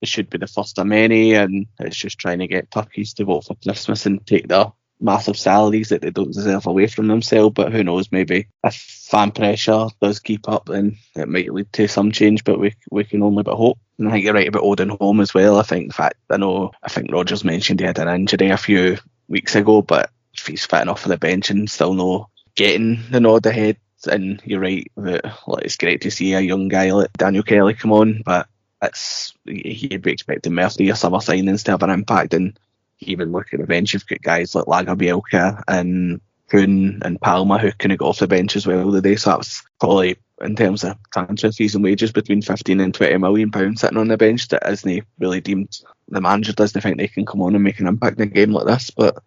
it 0.00 0.08
should 0.08 0.28
be 0.28 0.38
the 0.38 0.46
first 0.46 0.78
of 0.78 0.86
many, 0.86 1.34
and 1.34 1.66
it's 1.78 1.96
just 1.96 2.18
trying 2.18 2.40
to 2.40 2.48
get 2.48 2.70
turkeys 2.70 3.14
to 3.14 3.24
vote 3.24 3.44
for 3.44 3.54
Christmas 3.54 4.04
and 4.06 4.26
take 4.26 4.48
their 4.48 4.72
massive 5.00 5.36
salaries 5.36 5.88
that 5.88 6.00
they 6.00 6.10
don't 6.10 6.32
deserve 6.32 6.66
away 6.66 6.86
from 6.86 7.08
themselves. 7.08 7.54
But 7.54 7.72
who 7.72 7.84
knows? 7.84 8.10
Maybe 8.10 8.48
if 8.64 8.74
fan 8.74 9.32
pressure 9.32 9.86
does 10.00 10.20
keep 10.20 10.48
up, 10.48 10.66
then 10.66 10.98
it 11.14 11.28
might 11.28 11.52
lead 11.52 11.72
to 11.74 11.88
some 11.88 12.12
change. 12.12 12.44
But 12.44 12.58
we 12.58 12.74
we 12.90 13.04
can 13.04 13.22
only 13.22 13.42
but 13.42 13.56
hope. 13.56 13.78
And 14.02 14.10
I 14.10 14.14
think 14.14 14.24
you're 14.24 14.34
right 14.34 14.48
about 14.48 14.64
Odin 14.64 14.88
Holm 14.88 15.20
as 15.20 15.32
well. 15.32 15.60
I 15.60 15.62
think 15.62 15.88
the 15.88 15.94
fact 15.94 16.16
I 16.28 16.36
know 16.36 16.72
I 16.82 16.88
think 16.88 17.12
Rodgers 17.12 17.44
mentioned 17.44 17.78
he 17.78 17.86
had 17.86 18.00
an 18.00 18.08
injury 18.08 18.50
a 18.50 18.56
few 18.56 18.98
weeks 19.28 19.54
ago, 19.54 19.80
but 19.80 20.10
if 20.34 20.48
he's 20.48 20.66
fit 20.66 20.88
off 20.88 21.04
of 21.04 21.10
the 21.10 21.18
bench 21.18 21.50
and 21.50 21.70
still 21.70 21.94
no 21.94 22.28
getting 22.56 22.98
the 23.10 23.20
nod 23.20 23.46
ahead. 23.46 23.76
And 24.10 24.42
you're 24.44 24.58
right 24.58 24.90
that 24.96 25.32
it's 25.58 25.76
great 25.76 26.00
to 26.00 26.10
see 26.10 26.32
a 26.32 26.40
young 26.40 26.66
guy 26.66 26.90
like 26.90 27.12
Daniel 27.12 27.44
Kelly 27.44 27.74
come 27.74 27.92
on, 27.92 28.22
but 28.24 28.48
it's 28.82 29.32
he'd 29.44 30.02
be 30.02 30.10
expecting 30.10 30.54
Murphy 30.54 30.90
or 30.90 30.96
summer 30.96 31.18
signings 31.18 31.62
to 31.64 31.70
have 31.70 31.84
an 31.84 31.90
impact, 31.90 32.34
and 32.34 32.58
even 32.98 33.30
look 33.30 33.54
at 33.54 33.60
the 33.60 33.66
bench, 33.66 33.94
you've 33.94 34.06
got 34.08 34.20
guys 34.20 34.56
like 34.56 34.64
Lagerbielke 34.64 35.62
and 35.68 36.20
Kuhn 36.48 37.00
and 37.04 37.20
Palma 37.20 37.58
who 37.58 37.70
couldn't 37.70 37.98
go 37.98 38.06
off 38.06 38.18
the 38.18 38.26
bench 38.26 38.56
as 38.56 38.66
well 38.66 38.90
today. 38.90 39.14
So 39.14 39.30
that's 39.30 39.62
probably 39.78 40.16
in 40.42 40.56
terms 40.56 40.84
of 40.84 40.96
transfer 41.12 41.52
fees 41.52 41.74
and 41.74 41.84
wages 41.84 42.12
between 42.12 42.42
15 42.42 42.80
and 42.80 42.94
20 42.94 43.18
million 43.18 43.50
pounds 43.50 43.80
sitting 43.80 43.98
on 43.98 44.08
the 44.08 44.16
bench 44.16 44.48
that 44.48 44.68
isn't 44.68 45.04
really 45.18 45.40
deemed 45.40 45.80
the 46.08 46.20
manager 46.20 46.52
doesn't 46.52 46.80
think 46.80 46.98
they 46.98 47.08
can 47.08 47.26
come 47.26 47.40
on 47.42 47.54
and 47.54 47.64
make 47.64 47.80
an 47.80 47.86
impact 47.86 48.20
in 48.20 48.28
a 48.28 48.30
game 48.30 48.52
like 48.52 48.66
this. 48.66 48.90
But 48.90 49.22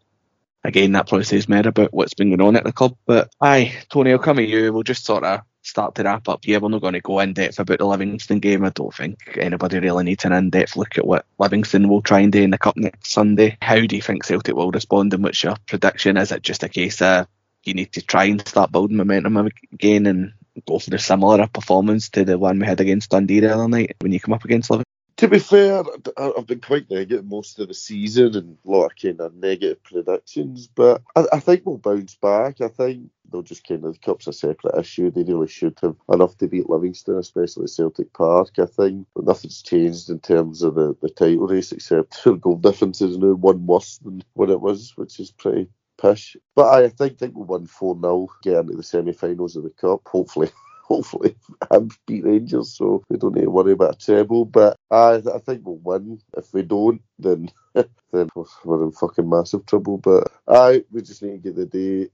again, 0.63 0.91
that 0.93 1.07
probably 1.07 1.25
says 1.25 1.49
more 1.49 1.67
about 1.67 1.93
what's 1.93 2.13
been 2.13 2.29
going 2.29 2.47
on 2.47 2.55
at 2.55 2.63
the 2.63 2.71
club. 2.71 2.95
But 3.05 3.31
aye, 3.41 3.75
Tony, 3.89 4.11
I'll 4.11 4.19
come 4.19 4.39
at 4.39 4.47
you. 4.47 4.71
We'll 4.71 4.83
just 4.83 5.05
sort 5.05 5.23
of 5.23 5.41
start 5.63 5.95
to 5.95 6.03
wrap 6.03 6.29
up 6.29 6.45
here. 6.45 6.59
We're 6.59 6.69
not 6.69 6.81
going 6.81 6.93
to 6.93 7.01
go 7.01 7.19
in 7.19 7.33
depth 7.33 7.59
about 7.59 7.79
the 7.79 7.85
Livingston 7.85 8.39
game. 8.39 8.63
I 8.63 8.69
don't 8.69 8.93
think 8.93 9.37
anybody 9.37 9.79
really 9.79 10.03
needs 10.03 10.25
an 10.25 10.33
in 10.33 10.51
depth 10.51 10.75
look 10.75 10.97
at 10.97 11.07
what 11.07 11.25
Livingston 11.39 11.89
will 11.89 12.01
try 12.01 12.19
and 12.19 12.31
do 12.31 12.43
in 12.43 12.51
the 12.51 12.57
Cup 12.57 12.77
next 12.77 13.11
Sunday. 13.11 13.57
How 13.61 13.79
do 13.79 13.95
you 13.95 14.01
think 14.01 14.23
Celtic 14.23 14.55
will 14.55 14.71
respond 14.71 15.13
and 15.13 15.23
what's 15.23 15.43
your 15.43 15.55
prediction? 15.67 16.17
Is 16.17 16.31
it 16.31 16.43
just 16.43 16.63
a 16.63 16.69
case 16.69 17.01
of 17.01 17.27
you 17.63 17.73
need 17.73 17.93
to 17.93 18.01
try 18.01 18.25
and 18.25 18.47
start 18.47 18.71
building 18.71 18.97
momentum 18.97 19.49
again 19.73 20.05
and 20.05 20.33
go 20.67 20.79
for 20.79 20.95
a 20.95 20.99
similar 20.99 21.47
performance 21.47 22.09
to 22.09 22.25
the 22.25 22.37
one 22.37 22.59
we 22.59 22.65
had 22.65 22.81
against 22.81 23.11
Dundee 23.11 23.41
the 23.41 23.53
other 23.53 23.67
night 23.67 23.95
when 23.99 24.11
you 24.11 24.19
come 24.19 24.33
up 24.33 24.45
against 24.45 24.69
Livingston? 24.69 24.85
to 25.17 25.27
be 25.29 25.39
fair, 25.39 25.83
I've 26.17 26.45
been 26.45 26.59
quite 26.59 26.89
negative 26.89 27.25
most 27.25 27.59
of 27.59 27.69
the 27.69 27.73
season 27.73 28.35
and 28.35 28.57
a 28.65 28.69
lot 28.69 28.85
of 28.87 28.95
kind 29.01 29.21
of 29.21 29.33
negative 29.33 29.81
predictions, 29.83 30.67
but 30.67 31.01
I, 31.15 31.25
I 31.33 31.39
think 31.39 31.61
we'll 31.65 31.77
bounce 31.77 32.15
back. 32.15 32.59
I 32.59 32.67
think 32.67 33.09
they'll 33.31 33.41
just 33.41 33.65
kind 33.65 33.85
of 33.85 33.93
the 33.93 33.99
cup's 33.99 34.27
a 34.27 34.33
separate 34.33 34.77
issue. 34.77 35.11
They 35.11 35.23
really 35.23 35.47
should 35.47 35.79
have 35.81 35.95
enough 36.11 36.37
to 36.39 36.47
beat 36.47 36.69
Livingston, 36.69 37.17
especially 37.17 37.67
Celtic 37.67 38.11
Park. 38.11 38.59
I 38.59 38.65
think 38.65 39.07
but 39.15 39.25
nothing's 39.25 39.61
changed 39.61 40.09
in 40.09 40.19
terms 40.19 40.63
of 40.63 40.75
the, 40.75 40.97
the 41.01 41.09
title 41.09 41.47
race 41.47 41.71
except 41.71 42.21
the 42.25 42.33
goal 42.33 42.57
difference 42.57 43.01
is 43.01 43.17
now 43.17 43.35
one 43.35 43.65
worse 43.65 43.97
than 43.99 44.21
what 44.33 44.49
it 44.49 44.59
was, 44.59 44.97
which 44.97 45.19
is 45.21 45.31
pretty 45.31 45.69
pish. 45.97 46.37
But 46.55 46.73
I 46.73 46.89
think 46.89 47.17
think 47.17 47.35
we'll 47.35 47.45
win 47.45 47.67
four 47.67 47.99
0 47.99 48.27
get 48.43 48.57
into 48.57 48.75
the 48.75 48.83
semi-finals 48.83 49.55
of 49.55 49.63
the 49.63 49.69
cup. 49.69 50.01
Hopefully. 50.07 50.49
hopefully 50.85 51.35
and 51.71 51.91
beat 52.05 52.23
Rangers, 52.23 52.77
so 52.77 53.03
we 53.09 53.17
don't 53.17 53.33
need 53.33 53.45
to 53.45 53.49
worry 53.49 53.71
about 53.71 53.95
a 53.95 53.97
treble. 53.97 54.45
But 54.45 54.77
I, 54.91 55.15
I 55.33 55.39
think 55.39 55.65
we'll 55.65 55.77
win. 55.77 56.21
If 56.37 56.53
we 56.53 56.61
don't, 56.61 57.01
then 57.17 57.51
then 57.73 58.29
we're 58.63 58.83
in 58.83 58.91
fucking 58.91 59.27
massive 59.27 59.65
trouble. 59.65 59.97
But 59.97 60.31
I, 60.47 60.83
we 60.91 61.01
just 61.01 61.23
need 61.23 61.43
to 61.43 61.51
get 61.51 61.55
the 61.55 61.65
day 61.65 62.09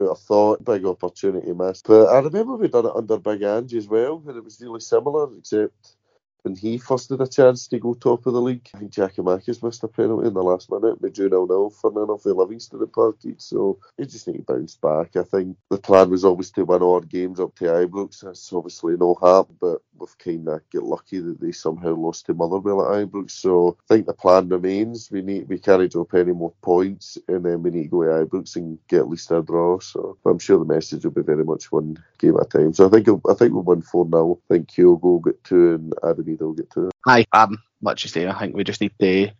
I 0.00 0.14
thought 0.14 0.64
big 0.64 0.84
opportunity 0.84 1.52
missed. 1.52 1.86
But 1.86 2.06
I 2.06 2.18
remember 2.18 2.56
we 2.56 2.68
done 2.68 2.86
it 2.86 2.96
under 2.96 3.18
Big 3.18 3.42
Ange 3.42 3.74
as 3.74 3.88
well, 3.88 4.22
and 4.26 4.36
it 4.36 4.44
was 4.44 4.60
really 4.60 4.80
similar, 4.80 5.28
except 5.36 5.96
when 6.42 6.56
he 6.56 6.78
had 6.78 7.20
a 7.20 7.26
chance 7.26 7.68
to 7.68 7.78
go 7.78 7.94
top 7.94 8.26
of 8.26 8.32
the 8.32 8.40
league. 8.40 8.68
I 8.74 8.78
think 8.78 8.92
Giakoumakis 8.92 9.62
missed 9.62 9.84
a 9.84 9.88
penalty 9.88 10.28
in 10.28 10.34
the 10.34 10.42
last 10.42 10.70
minute. 10.70 11.00
We 11.00 11.10
drew 11.10 11.28
0 11.28 11.46
0 11.46 11.70
for 11.70 11.92
none 11.92 12.10
of 12.10 12.22
the 12.22 12.34
Livingston 12.34 12.82
at. 12.82 13.40
So 13.40 13.78
you 13.98 14.06
just 14.06 14.26
need 14.26 14.38
to 14.38 14.52
bounce 14.52 14.74
back. 14.76 15.16
I 15.16 15.22
think 15.22 15.56
the 15.70 15.78
plan 15.78 16.10
was 16.10 16.24
always 16.24 16.50
to 16.52 16.64
win 16.64 16.82
all 16.82 17.00
games 17.00 17.40
up 17.40 17.54
to 17.56 17.64
Ibrox. 17.64 18.20
That's 18.20 18.52
obviously 18.52 18.96
no 18.96 19.14
happened, 19.14 19.58
but 19.60 19.82
we've 19.98 20.18
kind 20.18 20.48
of 20.48 20.68
get 20.70 20.82
lucky 20.82 21.20
that 21.20 21.40
they 21.40 21.52
somehow 21.52 21.94
lost 21.94 22.26
to 22.26 22.34
Motherwell 22.34 22.92
at 22.92 23.06
Ibrox. 23.08 23.30
So 23.32 23.76
I 23.88 23.94
think 23.94 24.06
the 24.06 24.14
plan 24.14 24.48
remains. 24.48 25.10
We 25.10 25.22
need 25.22 25.48
we 25.48 25.58
carried 25.58 25.94
up 25.96 26.14
any 26.14 26.32
more 26.32 26.52
points, 26.62 27.18
and 27.28 27.44
then 27.44 27.62
we 27.62 27.70
need 27.70 27.84
to 27.84 27.88
go 27.88 28.02
to 28.02 28.26
Ibrox 28.26 28.56
and 28.56 28.78
get 28.88 29.00
at 29.00 29.08
least 29.08 29.30
a 29.30 29.42
draw. 29.42 29.78
So 29.78 30.18
I'm 30.24 30.38
sure 30.38 30.58
the 30.58 30.64
message 30.64 31.04
will 31.04 31.12
be 31.12 31.22
very 31.22 31.44
much 31.44 31.70
one 31.70 32.02
game 32.18 32.36
at 32.36 32.46
a 32.46 32.58
time. 32.58 32.72
So 32.74 32.86
I 32.86 32.90
think 32.90 33.08
I 33.08 33.34
think 33.34 33.52
we'll 33.52 33.62
win 33.62 33.82
four 33.82 34.08
0 34.08 34.40
I 34.50 34.54
think 34.54 34.68
Kyogo 34.68 35.24
get 35.24 35.42
two, 35.44 35.74
and 35.74 35.94
Adam 36.02 36.31
they'll 36.34 36.52
get 36.52 36.70
to 36.72 36.88
it. 36.88 37.26
Um, 37.32 37.58
much 37.80 38.02
the 38.02 38.08
same. 38.08 38.30
I 38.30 38.38
think 38.38 38.54
we 38.54 38.64
just 38.64 38.80
need 38.80 38.92
to 39.00 39.30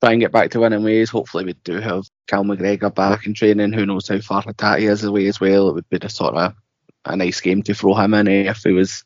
try 0.00 0.12
and 0.12 0.20
get 0.20 0.32
back 0.32 0.50
to 0.50 0.60
winning 0.60 0.84
ways. 0.84 1.10
Hopefully, 1.10 1.44
we 1.44 1.52
do 1.52 1.80
have 1.80 2.04
Cal 2.26 2.44
McGregor 2.44 2.94
back 2.94 3.26
in 3.26 3.34
training. 3.34 3.72
Who 3.72 3.86
knows 3.86 4.08
how 4.08 4.20
far 4.20 4.42
Hatate 4.42 4.82
is 4.82 5.04
away 5.04 5.26
as 5.26 5.40
well? 5.40 5.68
It 5.68 5.74
would 5.74 5.88
be 5.88 5.98
a 6.00 6.08
sort 6.08 6.34
of 6.34 6.54
a 7.04 7.16
nice 7.16 7.40
game 7.40 7.62
to 7.62 7.74
throw 7.74 7.94
him 7.94 8.14
in 8.14 8.28
eh, 8.28 8.50
if 8.50 8.62
he 8.62 8.72
was 8.72 9.04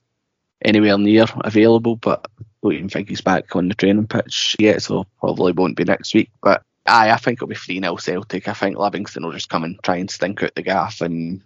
anywhere 0.65 0.99
near 0.99 1.27
available. 1.45 1.97
But 1.97 2.27
I 2.41 2.45
don't 2.63 2.73
even 2.73 2.89
think 2.89 3.09
he's 3.09 3.21
back 3.21 3.55
on 3.57 3.69
the 3.69 3.75
training 3.75 4.07
pitch 4.07 4.57
yet, 4.59 4.83
so 4.83 5.07
probably 5.21 5.53
won't 5.53 5.77
be 5.77 5.85
next 5.85 6.15
week. 6.15 6.31
But 6.43 6.63
aye, 6.87 7.11
I 7.11 7.17
think 7.17 7.39
it'll 7.39 7.49
be 7.49 7.55
3 7.55 7.81
0 7.81 7.97
Celtic. 7.97 8.49
I 8.49 8.55
think 8.55 8.79
Livingston 8.79 9.25
will 9.25 9.33
just 9.33 9.49
come 9.49 9.65
and 9.65 9.83
try 9.83 9.97
and 9.97 10.11
stink 10.11 10.43
out 10.43 10.55
the 10.55 10.63
gaff 10.63 11.01
and 11.01 11.43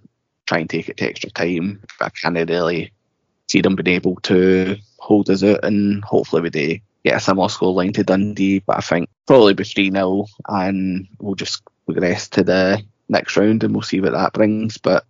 try 0.46 0.58
and 0.58 0.70
take 0.70 0.88
it 0.88 0.96
to 0.98 1.06
extra 1.06 1.30
time. 1.30 1.82
I 2.00 2.10
can't 2.10 2.48
really 2.48 2.92
see 3.46 3.60
them 3.60 3.76
being 3.76 3.96
able 3.96 4.16
to 4.22 4.76
hold 4.98 5.30
us 5.30 5.42
out 5.42 5.64
and 5.64 6.04
hopefully 6.04 6.42
we 6.42 6.50
do 6.50 6.78
get 7.04 7.16
a 7.16 7.20
similar 7.20 7.48
score 7.48 7.72
line 7.72 7.92
to 7.92 8.04
Dundee. 8.04 8.60
But 8.60 8.78
I 8.78 8.80
think 8.80 9.08
probably 9.26 9.54
be 9.54 9.64
3 9.64 9.90
0 9.90 10.26
and 10.48 11.08
we'll 11.20 11.34
just 11.34 11.62
progress 11.84 12.28
to 12.30 12.44
the 12.44 12.82
next 13.08 13.36
round 13.36 13.62
and 13.64 13.72
we'll 13.72 13.82
see 13.82 14.00
what 14.00 14.12
that 14.12 14.32
brings. 14.32 14.78
But 14.78 15.04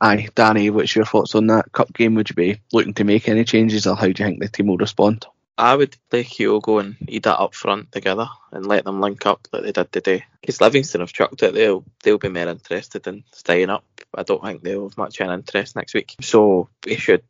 aye, 0.00 0.28
Danny, 0.34 0.70
what's 0.70 0.96
your 0.96 1.04
thoughts 1.04 1.34
on 1.34 1.48
that 1.48 1.72
cup 1.72 1.92
game? 1.92 2.14
Would 2.14 2.30
you 2.30 2.34
be 2.34 2.60
looking 2.72 2.94
to 2.94 3.04
make 3.04 3.28
any 3.28 3.44
changes 3.44 3.86
or 3.86 3.96
how 3.96 4.02
do 4.02 4.08
you 4.08 4.14
think 4.14 4.40
the 4.40 4.48
team 4.48 4.66
will 4.66 4.78
respond? 4.78 5.26
I 5.58 5.76
would 5.76 5.96
play 6.08 6.24
Kyogo 6.24 6.80
and 6.80 6.96
Idah 7.06 7.40
up 7.40 7.54
front 7.54 7.92
together 7.92 8.26
and 8.52 8.66
let 8.66 8.84
them 8.84 9.00
link 9.00 9.26
up 9.26 9.46
like 9.52 9.62
they 9.62 9.72
did 9.72 9.92
today. 9.92 10.24
Because 10.40 10.62
Livingston 10.62 11.02
have 11.02 11.12
chucked 11.12 11.42
it, 11.42 11.52
they'll 11.52 11.84
they'll 12.02 12.18
be 12.18 12.30
more 12.30 12.48
interested 12.48 13.06
in 13.06 13.22
staying 13.32 13.68
up. 13.68 13.84
I 14.14 14.22
don't 14.22 14.42
think 14.42 14.62
they'll 14.62 14.88
have 14.88 14.96
much 14.96 15.20
an 15.20 15.30
interest 15.30 15.76
next 15.76 15.92
week. 15.92 16.16
So 16.22 16.68
we 16.86 16.96
should 16.96 17.22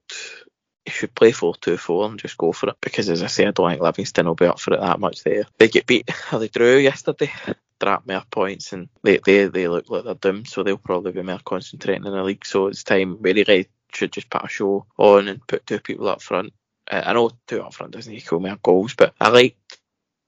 you 0.87 0.93
should 0.93 1.15
play 1.15 1.33
4 1.33 1.55
2 1.57 1.77
4 1.77 2.07
and 2.07 2.19
just 2.19 2.37
go 2.37 2.53
for 2.53 2.71
it 2.71 2.77
because, 2.81 3.09
as 3.09 3.23
I 3.23 3.29
say, 3.29 3.47
I 3.47 3.51
don't 3.51 3.71
think 3.71 3.83
Livingston 3.83 4.27
will 4.27 4.35
be 4.35 4.47
up 4.47 4.61
for 4.61 4.75
it 4.75 4.81
that 4.81 5.01
much 5.01 5.23
there. 5.23 5.45
They 5.59 5.69
get 5.69 5.87
beat, 5.87 6.11
they 6.33 6.49
drew 6.49 6.77
yesterday, 6.77 7.33
drop 7.81 8.07
more 8.07 8.25
points, 8.31 8.73
and 8.73 8.89
they, 9.03 9.19
they, 9.19 9.47
they 9.47 9.69
look 9.69 9.89
like 9.89 10.05
they're 10.05 10.15
doomed, 10.15 10.49
so 10.49 10.63
they'll 10.63 10.79
probably 10.79 11.13
be 11.13 11.23
more 11.23 11.41
concentrating 11.45 12.05
in 12.05 12.13
the 12.13 12.23
league. 12.23 12.45
So 12.45 12.67
it's 12.67 12.83
time 12.83 13.19
really 13.21 13.69
should 13.93 14.13
just 14.13 14.31
put 14.31 14.45
a 14.45 14.49
show 14.49 14.87
on 14.97 15.29
and 15.29 15.47
put 15.47 15.67
two 15.67 15.79
people 15.79 16.09
up 16.09 16.23
front. 16.23 16.53
I 16.91 17.13
know 17.13 17.31
two 17.47 17.63
up 17.63 17.75
front 17.75 17.93
doesn't 17.93 18.13
equal 18.13 18.41
more 18.41 18.59
goals, 18.63 18.95
but 18.95 19.15
I 19.21 19.29
liked 19.29 19.79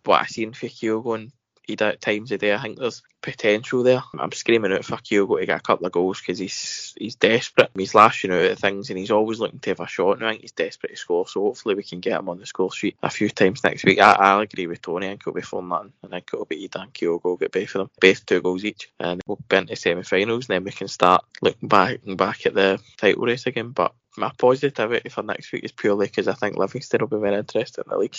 what 0.04 0.22
I 0.22 0.26
seen 0.26 0.52
for 0.52 0.66
Kyogo 0.66 1.14
and 1.16 1.32
Idah 1.68 1.92
at 1.92 2.00
times 2.00 2.32
a 2.32 2.38
day. 2.38 2.54
I 2.54 2.58
think 2.58 2.78
there's 2.78 3.02
potential 3.22 3.82
there. 3.82 4.02
I'm 4.18 4.32
screaming 4.32 4.72
out 4.72 4.84
for 4.84 4.96
Kyogo 4.96 5.40
to 5.40 5.46
get 5.46 5.58
a 5.58 5.62
couple 5.62 5.86
of 5.86 5.92
goals 5.92 6.20
because 6.20 6.38
he's 6.38 6.94
he's 6.98 7.16
desperate. 7.16 7.70
He's 7.74 7.94
lashing 7.94 8.32
out 8.32 8.42
at 8.42 8.58
things 8.58 8.90
and 8.90 8.98
he's 8.98 9.10
always 9.10 9.40
looking 9.40 9.60
to 9.60 9.70
have 9.70 9.80
a 9.80 9.86
shot. 9.86 10.18
And 10.18 10.26
I 10.26 10.30
think 10.30 10.42
he's 10.42 10.52
desperate 10.52 10.90
to 10.90 10.96
score. 10.96 11.26
So 11.26 11.40
hopefully 11.40 11.74
we 11.74 11.82
can 11.82 12.00
get 12.00 12.18
him 12.18 12.28
on 12.28 12.38
the 12.38 12.46
score 12.46 12.72
sheet 12.72 12.96
a 13.02 13.10
few 13.10 13.30
times 13.30 13.64
next 13.64 13.84
week. 13.84 14.00
I, 14.00 14.12
I 14.12 14.42
agree 14.42 14.66
with 14.66 14.82
Tony. 14.82 15.06
I 15.06 15.10
think 15.10 15.22
it'll 15.22 15.32
be 15.32 15.42
fun 15.42 15.68
that. 15.70 15.90
I 16.04 16.08
think 16.08 16.30
it'll 16.32 16.44
be 16.44 16.68
Idah 16.68 16.82
and 16.82 16.94
Kyogo 16.94 17.40
get 17.40 17.52
both 17.52 17.74
of 17.74 17.80
them, 17.80 17.90
both 18.00 18.26
two 18.26 18.42
goals 18.42 18.64
each, 18.64 18.90
and 19.00 19.22
we'll 19.26 19.38
be 19.48 19.56
into 19.56 19.76
semi-finals. 19.76 20.48
And 20.48 20.56
then 20.56 20.64
we 20.64 20.72
can 20.72 20.88
start 20.88 21.24
looking 21.40 21.68
back 21.68 22.00
and 22.06 22.18
back 22.18 22.46
at 22.46 22.54
the 22.54 22.80
title 22.98 23.24
race 23.24 23.46
again. 23.46 23.70
But 23.70 23.94
my 24.16 24.30
positivity 24.36 25.08
for 25.08 25.22
next 25.22 25.50
week 25.52 25.64
is 25.64 25.72
purely 25.72 26.06
because 26.06 26.28
I 26.28 26.34
think 26.34 26.56
Livingston 26.56 27.00
will 27.00 27.08
be 27.08 27.16
very 27.18 27.38
interested 27.38 27.84
in 27.86 27.90
the 27.90 27.98
league. 27.98 28.16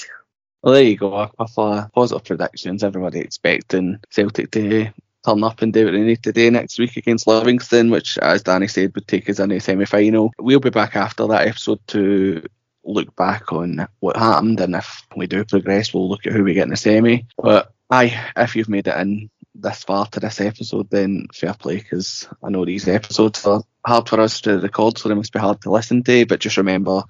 Well, 0.66 0.74
there 0.74 0.84
you 0.84 0.98
go. 0.98 1.14
A 1.14 1.30
couple 1.30 1.74
of 1.74 1.92
positive 1.92 2.24
predictions. 2.24 2.84
Everybody 2.84 3.20
expecting 3.20 4.00
Celtic 4.10 4.50
to 4.50 4.92
turn 5.24 5.44
up 5.44 5.62
and 5.62 5.72
do 5.72 5.86
what 5.86 5.92
they 5.92 6.00
need 6.00 6.24
to 6.24 6.34
do 6.34 6.50
next 6.50 6.80
week 6.80 6.98
against 6.98 7.28
Livingston, 7.28 7.92
which, 7.92 8.18
as 8.18 8.42
Danny 8.42 8.68
said, 8.68 8.96
would 8.96 9.08
take 9.08 9.30
us 9.30 9.38
into 9.38 9.60
semi 9.60 9.86
final. 9.86 10.34
We'll 10.40 10.60
be 10.60 10.72
back 10.72 10.96
after 10.96 11.28
that 11.28 11.48
episode 11.48 11.86
to 11.90 12.48
look 12.84 13.16
back 13.16 13.54
on 13.54 13.88
what 14.00 14.18
happened, 14.18 14.60
and 14.60 14.76
if 14.76 15.04
we 15.16 15.28
do 15.28 15.46
progress, 15.46 15.94
we'll 15.94 16.10
look 16.10 16.26
at 16.26 16.34
who 16.34 16.44
we 16.44 16.56
get 16.56 16.64
in 16.64 16.72
the 16.72 16.78
semi. 16.78 17.28
But 17.38 17.72
aye, 17.92 18.32
if 18.36 18.56
you've 18.56 18.68
made 18.68 18.88
it 18.88 18.98
in 18.98 19.30
this 19.54 19.84
far 19.84 20.08
to 20.08 20.20
this 20.20 20.42
episode, 20.42 20.90
then 20.90 21.28
fair 21.32 21.54
play, 21.54 21.76
because 21.76 22.28
I 22.44 22.50
know 22.50 22.66
these 22.66 22.88
episodes 22.88 23.46
are 23.46 23.62
hard 23.86 24.10
for 24.10 24.20
us 24.20 24.42
to 24.42 24.58
record, 24.58 24.98
so 24.98 25.10
they 25.10 25.16
must 25.16 25.32
be 25.32 25.38
hard 25.38 25.62
to 25.62 25.72
listen 25.72 26.02
to. 26.06 26.26
But 26.26 26.40
just 26.40 26.58
remember, 26.58 27.04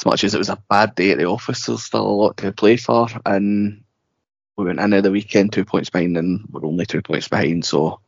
as 0.00 0.06
much 0.06 0.24
as 0.24 0.34
it 0.34 0.38
was 0.38 0.48
a 0.48 0.62
bad 0.70 0.94
day 0.94 1.10
at 1.10 1.18
the 1.18 1.26
office, 1.26 1.66
there's 1.66 1.82
still 1.82 2.06
a 2.06 2.08
lot 2.08 2.36
to 2.38 2.52
play 2.52 2.78
for. 2.78 3.06
And 3.26 3.84
we 4.56 4.64
went 4.64 4.80
into 4.80 5.02
the 5.02 5.10
weekend 5.10 5.52
two 5.52 5.66
points 5.66 5.90
behind, 5.90 6.16
and 6.16 6.46
we're 6.50 6.64
only 6.64 6.86
two 6.86 7.02
points 7.02 7.28
behind. 7.28 7.66
So, 7.66 8.00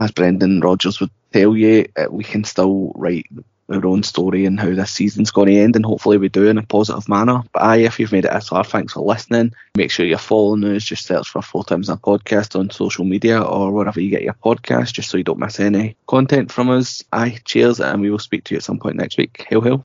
as 0.00 0.12
Brendan 0.12 0.60
Rodgers 0.60 1.00
would 1.00 1.10
tell 1.30 1.54
you, 1.54 1.86
uh, 1.96 2.06
we 2.10 2.24
can 2.24 2.42
still 2.44 2.92
write 2.94 3.26
our 3.70 3.84
own 3.84 4.02
story 4.02 4.46
and 4.46 4.58
how 4.58 4.74
this 4.74 4.92
season's 4.92 5.30
going 5.30 5.48
to 5.48 5.58
end, 5.58 5.76
and 5.76 5.84
hopefully 5.84 6.16
we 6.16 6.30
do 6.30 6.46
in 6.46 6.56
a 6.56 6.62
positive 6.62 7.06
manner. 7.06 7.42
But 7.52 7.62
aye, 7.62 7.78
if 7.78 8.00
you've 8.00 8.12
made 8.12 8.24
it 8.24 8.32
this 8.32 8.48
far, 8.48 8.64
thanks 8.64 8.94
for 8.94 9.00
listening. 9.00 9.52
Make 9.76 9.90
sure 9.90 10.06
you're 10.06 10.16
following 10.16 10.64
us. 10.64 10.84
Just 10.84 11.04
search 11.04 11.28
for 11.28 11.42
Four 11.42 11.64
Tims 11.64 11.90
a 11.90 11.96
Podcast 11.96 12.58
on 12.58 12.70
social 12.70 13.04
media 13.04 13.42
or 13.42 13.72
wherever 13.72 14.00
you 14.00 14.08
get 14.08 14.22
your 14.22 14.34
podcast, 14.34 14.94
just 14.94 15.10
so 15.10 15.18
you 15.18 15.24
don't 15.24 15.38
miss 15.38 15.60
any 15.60 15.96
content 16.06 16.50
from 16.50 16.70
us. 16.70 17.04
Aye, 17.12 17.40
cheers, 17.44 17.78
and 17.78 18.00
we 18.00 18.10
will 18.10 18.18
speak 18.18 18.44
to 18.44 18.54
you 18.54 18.58
at 18.58 18.64
some 18.64 18.78
point 18.78 18.96
next 18.96 19.18
week. 19.18 19.44
Hail, 19.50 19.60
hail. 19.60 19.84